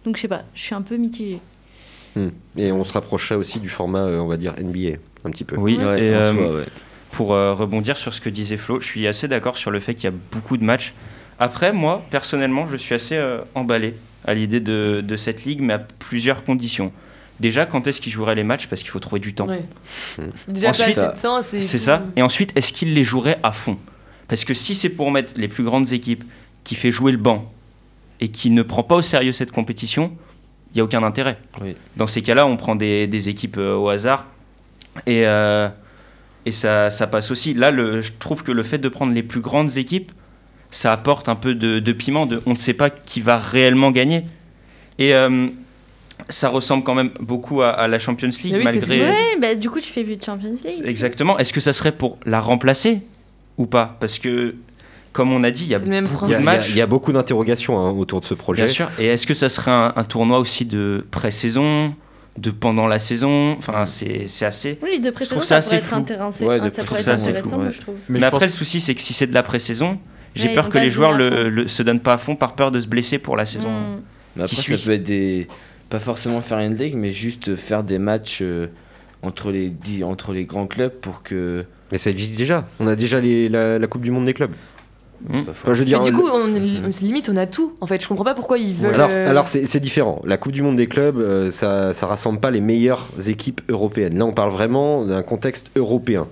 [0.05, 1.39] Donc je sais pas, je suis un peu mitigée.
[2.15, 2.29] Hmm.
[2.57, 5.55] Et on se rapprocherait aussi du format, euh, on va dire, NBA, un petit peu.
[5.57, 6.65] Oui, Ouais, et en euh, soi, ouais.
[7.11, 9.95] pour euh, rebondir sur ce que disait Flo, je suis assez d'accord sur le fait
[9.95, 10.93] qu'il y a beaucoup de matchs.
[11.39, 15.73] Après, moi, personnellement, je suis assez euh, emballé à l'idée de, de cette ligue, mais
[15.73, 16.91] à plusieurs conditions.
[17.39, 18.67] Déjà, quand est-ce qu'ils joueraient les matchs?
[18.67, 19.47] Parce qu'il faut trouver du temps.
[19.47, 19.63] Ouais.
[20.17, 20.29] Hmm.
[20.47, 21.61] Déjà Ensuite, pas assez de temps, c'est.
[21.61, 22.03] C'est ça.
[22.15, 23.77] Et ensuite, est-ce qu'ils les joueraient à fond?
[24.27, 26.23] Parce que si c'est pour mettre les plus grandes équipes,
[26.63, 27.51] qui fait jouer le banc,
[28.21, 30.13] et qui ne prend pas au sérieux cette compétition,
[30.71, 31.37] il n'y a aucun intérêt.
[31.61, 31.75] Oui.
[31.97, 34.27] Dans ces cas-là, on prend des, des équipes euh, au hasard,
[35.05, 35.67] et, euh,
[36.45, 37.53] et ça, ça passe aussi.
[37.53, 40.11] Là, le, je trouve que le fait de prendre les plus grandes équipes,
[40.73, 43.91] ça apporte un peu de, de piment, de, on ne sait pas qui va réellement
[43.91, 44.23] gagner.
[44.99, 45.47] Et euh,
[46.29, 49.01] ça ressemble quand même beaucoup à, à la Champions League, oui, malgré...
[49.01, 50.83] Ouais, bah du coup tu fais vu de Champions League.
[50.85, 51.37] Exactement.
[51.39, 52.99] Est-ce que ça serait pour la remplacer
[53.57, 53.97] ou pas?
[53.99, 54.55] Parce que,
[55.11, 56.69] comme on a dit, il y a beaucoup de matchs.
[56.69, 58.65] il y a d'interrogations hein, autour de ce projet.
[58.65, 58.89] Bien sûr.
[58.99, 61.93] Et est-ce que ça serait un, un tournoi aussi de pré-saison,
[62.37, 63.55] de pendant la saison?
[63.59, 64.79] Enfin, c'est c'est assez.
[64.81, 65.97] Oui, de Je pré-saison trouve ça, ça pourrait assez être flou.
[65.97, 66.45] intéressant.
[66.45, 67.73] Ouais, de ça pré- pourrait être ça assez intéressant, flou, moi, ouais.
[67.73, 67.95] je trouve.
[68.09, 69.99] Mais, je après, pense- le souci, c'est que si c'est de la pré-saison,
[70.35, 72.79] j'ai Ouais, peur que les joueurs le, se donnent pas à fond par peur de
[72.79, 73.69] se blesser pour la saison.
[73.69, 74.01] Hmm.
[74.35, 74.85] Mais qui après, ça suit.
[74.87, 75.47] peut être des.
[75.89, 78.65] Pas forcément faire une ligue, mais juste faire des matchs euh,
[79.21, 79.71] entre, les,
[80.03, 81.65] entre les grands clubs pour que.
[81.91, 82.65] Mais ça existe déjà.
[82.79, 84.51] On a déjà les- la, la Coupe du Monde des clubs.
[85.31, 87.75] Enfin, je veux dire, Mais du coup, on, on- limite, on a tout.
[87.79, 88.93] En fait, je comprends pas pourquoi ils veulent.
[88.95, 90.21] Alors, euh, alors c'est c'est différent.
[90.25, 94.17] La Coupe du Monde des clubs, euh, ça, ça rassemble pas les meilleures équipes européennes.
[94.17, 96.27] Là, on parle vraiment d'un contexte européen.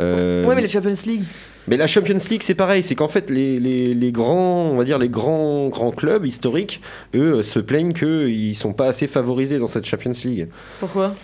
[0.00, 1.22] Euh, Ouais, mais la Champions League.
[1.68, 2.82] Mais la Champions League, c'est pareil.
[2.82, 6.80] C'est qu'en fait, les, les- les grands, on va dire les grands, grands clubs historiques,
[7.14, 10.48] eux, euh, se plaignent qu'ils sont pas assez favorisés dans cette Champions League.
[10.80, 11.14] Pourquoi?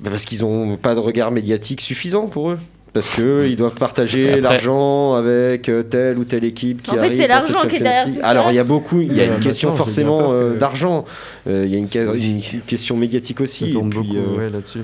[0.00, 2.58] Bah, parce qu'ils ont pas de regard médiatique suffisant pour eux.
[2.94, 6.94] Parce que ils doivent partager Après- l'argent avec euh, telle ou telle équipe qui En
[6.94, 8.14] fait, arrive c'est dans cette l'argent qui est derrière League.
[8.14, 8.26] tout ça.
[8.28, 11.04] Alors il y a beaucoup, il y a une question forcément euh, d'argent.
[11.48, 12.66] Euh, Il y a une, ca- C'est une logique.
[12.66, 13.64] question médiatique aussi.
[13.72, 14.82] Ça et puis, beaucoup euh, ouais, là-dessus.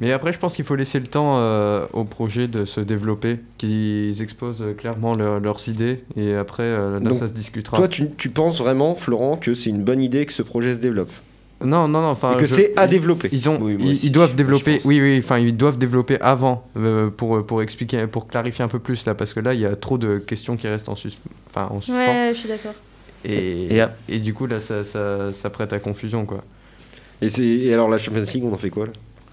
[0.00, 3.38] Mais après, je pense qu'il faut laisser le temps euh, au projet de se développer,
[3.58, 7.76] qu'ils exposent clairement leur- leurs idées, et après, euh, là, Donc, ça se discutera.
[7.76, 10.78] Toi, tu, tu penses vraiment, Florent, que c'est une bonne idée que ce projet se
[10.80, 11.10] développe?
[11.64, 12.32] Non, non, non, enfin...
[12.34, 14.78] et que je- c'est à développer Ils, ont, Oui, moi ils, aussi, ils doivent développer,
[14.84, 18.78] oui, oui, enfin, ils doivent développer avant euh, pour, pour expliquer, pour clarifier un peu
[18.78, 21.12] plus là, parce que là, il y a trop de questions qui restent en, sus-
[21.48, 21.98] enfin, en suspens.
[22.00, 22.74] Ouais, je suis d'accord.
[23.24, 26.42] Et, Et, et, du coup, là, ça, ça, ça prête à confusion, quoi.
[27.20, 28.92] et, c'est- et alors la Champions League, on en fait quoi là?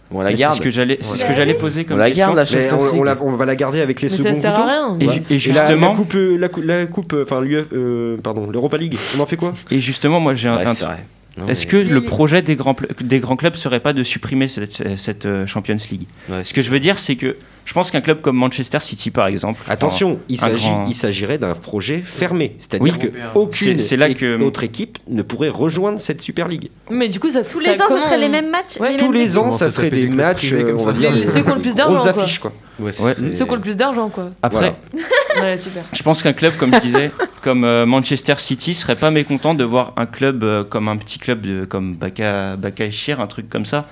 [0.10, 0.58] On la C'est garde.
[0.58, 2.28] ce que j'allais c'est ce que j'allais poser On comme la question.
[2.28, 3.04] garde, la Champions on, on League.
[3.06, 4.98] la- on va la garder avec les Mais seconds ça sert à rien.
[5.02, 5.14] Et, Ouais.
[5.16, 8.16] ju- et Et la, la justement, coupe, euh, la, la coupe, euh, enfin l'UF, euh,
[8.24, 9.54] pardon, l'Europa League, on en fait quoi?
[9.70, 10.96] Et justement, moi j'ai un, Ouais, un c'est vrai.
[10.96, 11.02] Non,
[11.48, 15.26] Est-ce que le projet des grands, des grands clubs serait pas de supprimer cette, cette
[15.26, 16.08] euh, Champions League?
[16.30, 17.36] Ouais, Ce que je veux dire, c'est que
[17.68, 20.94] je pense qu'un club comme Manchester City, par exemple, Attention, il un s'agit, grand- il
[20.96, 22.98] s'agirait d'un projet fermé, c'est-à-dire Oui.
[22.98, 23.32] que Européen.
[23.36, 26.70] aucune C'est- c'est là é- que- autre équipe ne pourrait rejoindre cette Super League.
[26.90, 28.78] Mais du coup, ça Tous ça- les ans, ce comment serait les on- mêmes matchs.
[28.80, 28.92] Ouais.
[28.92, 31.26] les Tous mêmes les ans, ça serait des matchs, euh, comme on va dire, Les-
[31.26, 32.54] ceux qui ont le plus d'argent, affiches, quoi.
[32.80, 34.30] Ouais, Ceux qui ont le plus d'argent, quoi.
[34.42, 35.44] Après, Voilà.
[35.52, 35.84] Ouais, super.
[35.92, 37.12] je pense qu'un club, comme je disais,
[37.44, 41.20] comme euh, Manchester City, serait pas mécontent de voir un club euh, comme un petit
[41.20, 43.88] club de, comme Baka, Baka Echir, un truc comme ça,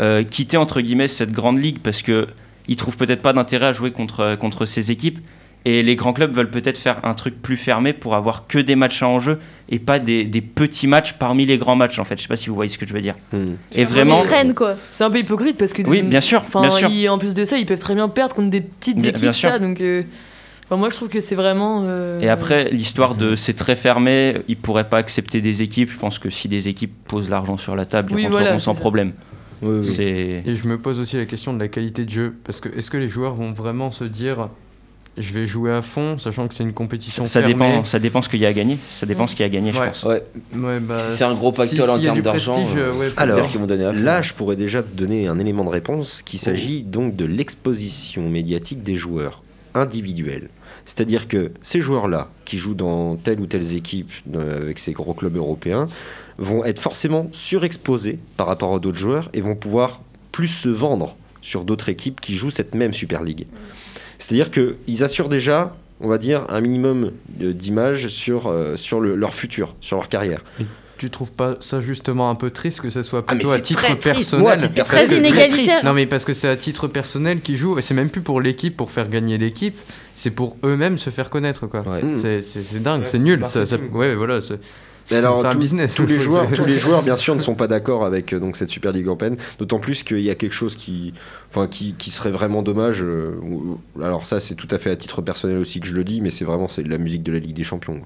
[0.00, 2.26] euh, quitter entre guillemets cette grande ligue parce que
[2.70, 5.18] ils trouvent peut-être pas d'intérêt à jouer contre contre ces équipes.
[5.66, 8.76] Et les grands clubs veulent peut-être faire un truc plus fermé pour avoir que des
[8.76, 12.16] matchs en jeu et pas des, des petits matchs parmi les grands matchs en fait.
[12.16, 13.14] Je sais pas si vous voyez ce que je veux dire.
[13.34, 13.56] Hmm.
[13.72, 14.76] Et vraiment, Ils prennent, quoi.
[14.90, 15.82] C'est un peu hypocrite parce que.
[15.82, 16.88] Oui, bien sûr, Enfin, bien sûr.
[16.88, 19.20] ils- en plus de ça, ils peuvent très bien perdre contre des petites Bien- équipes,
[19.20, 19.50] bien sûr.
[19.50, 19.58] ça.
[19.58, 20.04] Donc, euh,
[20.64, 21.84] enfin, moi, je trouve que c'est vraiment.
[21.86, 25.90] euh, Et après, l'histoire de c'est très fermé, ils pourraient pas accepter des équipes.
[25.90, 28.58] Je pense que si des équipes posent l'argent sur la table, ils Oui, rentreront voilà,
[28.58, 28.80] sans ça.
[28.80, 29.12] problème.
[29.62, 29.86] Oui, oui.
[29.86, 32.68] C'est Et je me pose aussi la question de la qualité de jeu, parce que
[32.76, 34.48] est-ce que les joueurs vont vraiment se dire
[35.18, 38.22] je vais jouer à fond, sachant que c'est une compétition ça fermée dépend, ça dépend
[38.22, 38.78] ce qu'il y a à gagner.
[38.88, 39.88] Ça dépend ce qu'il y a à gagner, je Ouais.
[39.88, 40.04] pense.
[40.04, 40.22] Ouais,
[40.54, 42.92] Ouais, bah, si c'est un gros si- pactole en y a termes d'argent, prestige, euh,
[42.94, 44.00] euh, Alors, dire qu'ils vont donner à fond.
[44.02, 48.30] Là, je pourrais déjà te donner un élément de réponse qui s'agit donc de l'exposition
[48.30, 49.42] médiatique des joueurs
[49.74, 50.48] individuels.
[50.86, 55.14] C'est-à-dire que ces joueurs-là, qui jouent dans telle ou telle équipe euh, avec ces gros
[55.14, 55.86] clubs européens,
[56.38, 60.00] vont être forcément surexposés par rapport à d'autres joueurs et vont pouvoir
[60.32, 63.46] plus se vendre sur d'autres équipes qui jouent cette même Super League.
[64.18, 69.34] C'est-à-dire qu'ils assurent déjà, on va dire, un minimum d'image sur, euh, sur le- leur
[69.34, 70.42] futur, sur leur carrière.
[70.98, 73.82] tu trouves pas ça justement un peu triste que ce soit Ah, plutôt à titre
[73.82, 74.42] très personnel?
[74.42, 75.82] Moi, à titre Parce Très inégalitaire.
[75.82, 78.38] Non mais parce que c'est à titre personnel qu'ils jouent et c'est même plus pour
[78.42, 79.74] l'équipe pour faire gagner l'équipe,
[80.20, 81.80] c'est pour eux-mêmes se faire connaître quoi.
[81.80, 82.02] Ouais.
[82.02, 82.20] Mm.
[82.20, 83.42] C'est- C'est c'est dingue, Ouais, c'est c'est nul.
[83.46, 84.40] Ça, ouais voilà.
[84.42, 84.58] c'est-
[85.10, 85.94] Mais alors, c'est un business.
[85.94, 88.38] tous le les joueurs, tous les joueurs, bien sûr, ne sont pas d'accord avec euh,
[88.38, 89.36] donc cette Super Ligue européenne.
[89.58, 91.14] D'autant plus qu'il y a quelque chose qui,
[91.48, 93.02] enfin, qui, qui serait vraiment dommage.
[93.02, 93.32] euh,
[94.00, 96.30] alors ça, c'est tout à fait à titre personnel aussi que je le dis, mais
[96.30, 98.02] c'est vraiment c'est de la musique de la Ligue des Champions.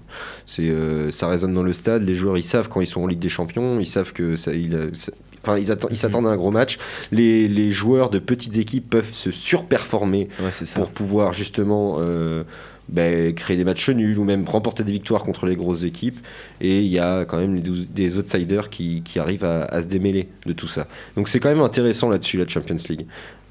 [0.46, 2.02] C'est, euh, ça résonne dans le stade.
[2.04, 4.54] Les joueurs, ils savent quand ils sont en Ligue des Champions, ils savent que ça,
[4.54, 5.12] il, ça-
[5.46, 6.78] Enfin, ils, attendent- ils s'attendent à un gros match.
[7.12, 12.44] Les, les joueurs de petites équipes peuvent se surperformer Ouais, pour pouvoir justement euh,
[12.88, 16.18] ben, créer des matchs nuls ou même remporter des victoires contre les grosses équipes.
[16.60, 19.88] Et il y a quand même les des outsiders qui, qui arrivent à, à se
[19.88, 20.86] démêler de tout ça.
[21.16, 23.06] Donc c'est quand même intéressant là-dessus, la Champions League.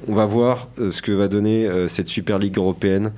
[0.07, 3.11] On va voir euh, ce que va donner euh, cette Super League européenne.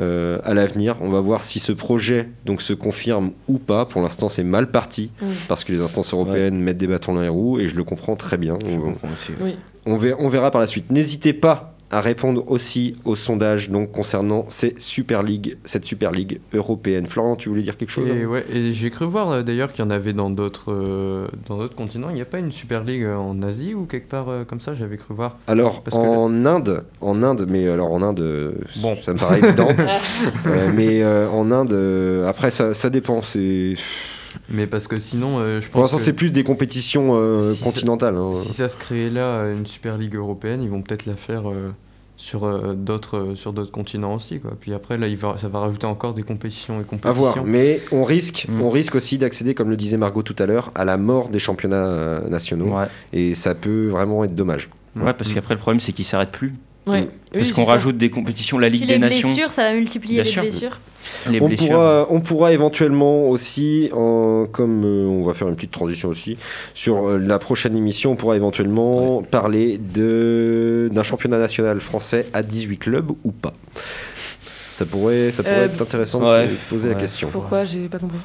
[0.00, 3.84] Euh, à l'avenir, on va voir si ce projet donc se confirme ou pas.
[3.84, 5.26] Pour l'instant, c'est mal parti Mm.
[5.48, 8.16] parce que les instances européennes mettent des bâtons dans les roues et je le comprends
[8.16, 8.58] très bien.
[8.66, 9.32] Je On- comprends aussi.
[9.40, 9.56] Oui.
[9.86, 10.90] on verra, on verra par la suite.
[10.90, 16.40] N'hésitez pas à répondre aussi au sondage donc, concernant ces Super League, cette Super League
[16.54, 17.06] européenne.
[17.06, 19.72] Florent, tu voulais dire quelque chose Et hein ouais, et j'ai cru voir euh, d'ailleurs
[19.72, 22.08] qu'il y en avait dans d'autres euh, dans d'autres continents.
[22.08, 24.60] Il n'y a pas une Super League euh, en Asie ou quelque part euh, comme
[24.62, 25.36] ça, j'avais cru voir.
[25.46, 28.96] Alors Parce que en Inde, en Inde, mais alors en Inde, Bon.
[29.02, 29.68] ça me paraît évident.
[30.46, 33.22] Euh, mais euh, en Inde, après ça, ça dépend.
[33.22, 33.74] C'est
[34.48, 37.52] Mais parce que sinon, euh, je pour pense l'instant que c'est plus des compétitions euh,
[37.52, 38.16] Si ça- continentales.
[38.16, 38.32] hein.
[38.42, 41.70] si ça se crée là une Super League européenne, ils vont peut-être la faire euh,
[42.16, 44.52] sur euh, d'autres euh, sur d'autres continents aussi quoi.
[44.60, 47.14] Puis après là, il va, ça va rajouter encore des compétitions et À compétitions.
[47.22, 48.60] voir, mais on risque, Mm.
[48.62, 51.38] on risque aussi d'accéder, comme le disait Margot tout à l'heure, à la mort des
[51.40, 52.86] championnats euh, nationaux, Ouais.
[53.12, 54.68] et ça peut vraiment être dommage.
[54.94, 56.54] Ouais, parce qu'après, le problème, c'est qu'ils s'arrêtent plus.
[56.88, 57.02] Ouais.
[57.02, 57.08] Mm.
[57.34, 57.72] Oui, Parce qu'on ça.
[57.72, 60.42] rajoute des compétitions, la Ligue les des Nations, blessures, ça va multiplier Bien les sûr.
[60.42, 60.78] blessures.
[61.30, 61.68] les on blessures.
[61.68, 66.36] pourra, on pourra éventuellement aussi, en, comme euh, on va faire une petite transition aussi,
[66.74, 72.42] sur euh, la prochaine émission, on pourra éventuellement parler de- d'un championnat national français à
[72.42, 73.54] 18 clubs ou pas.
[74.72, 76.48] Ça pourrait, ça pourrait Euh, être intéressant de ouais.
[76.48, 77.00] se poser la Ouais.
[77.00, 77.28] question.
[77.30, 77.64] Pourquoi?
[77.64, 78.18] J'ai pas compris.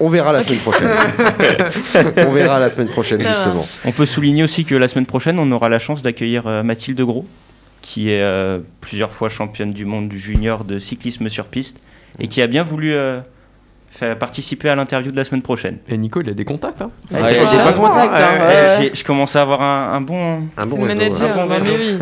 [0.00, 0.88] On verra la semaine prochaine.
[2.26, 3.66] on verra la semaine prochaine, justement.
[3.84, 7.00] On peut souligner aussi que la semaine prochaine, on aura la chance d'accueillir euh, Mathilde
[7.02, 7.26] Gros,
[7.82, 11.78] qui est euh, plusieurs fois championne du monde du junior de cyclisme sur piste
[12.18, 13.20] et qui a bien voulu euh,
[14.18, 15.76] participer à l'interview de la semaine prochaine.
[15.88, 16.80] Et Nico, il a des contacts.
[16.82, 16.90] Hein.
[17.14, 18.76] Ah, il y a des bons contacts, hein, ouais.
[18.80, 20.40] j'ai- Je commence à avoir un, un bon.
[20.56, 21.46] Un bon réseau, manager, hein.
[21.48, 21.98] mais oui.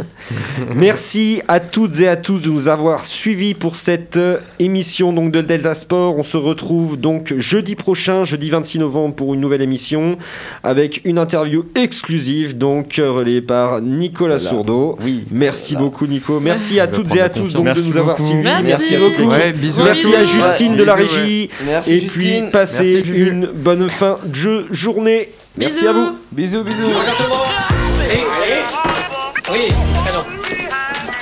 [0.75, 5.33] Merci à toutes et à tous de nous avoir suivis pour cette euh, émission donc
[5.33, 6.17] de Delta Sport.
[6.19, 10.19] On se retrouve donc jeudi prochain, jeudi 26 novembre pour une nouvelle émission
[10.63, 14.51] avec une interview exclusive donc euh, relayée par Nicolas Voilà.
[14.51, 14.99] Sourdeau.
[15.03, 15.25] Oui.
[15.31, 16.41] Merci beaucoup Nico.
[16.41, 18.29] Merci à toutes et à tous donc de nous avoir beaucoup.
[18.29, 18.49] suivis.
[18.65, 18.97] Merci.
[18.97, 19.83] Ouais, bisous.
[19.85, 20.23] Merci à.
[20.23, 21.01] Justine Ouais, de la ouais.
[21.03, 21.51] régie.
[21.89, 22.43] Merci et Justine.
[22.43, 25.29] puis passez Merci, une bonne fin de jeu- journée.
[25.57, 26.19] Merci à vous.
[26.33, 26.91] Bisous, bisous.
[29.51, 29.69] Oui,
[30.05, 30.25] canon.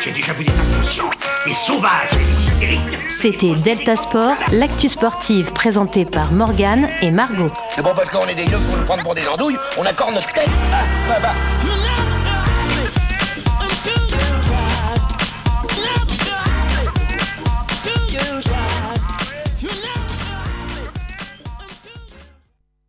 [0.03, 1.11] J'ai déjà vu des inconscients,
[1.47, 2.81] des sauvages et des hystériques.
[3.09, 7.51] C'était Delta Sport, l'actu sportive présentée par Morgane et Margot.
[7.75, 10.15] C'est bon parce qu'on est des gueux pour nous prendre pour des andouilles, on accorde
[10.15, 10.49] notre tête.
[10.73, 11.35] Ah, bah, bah.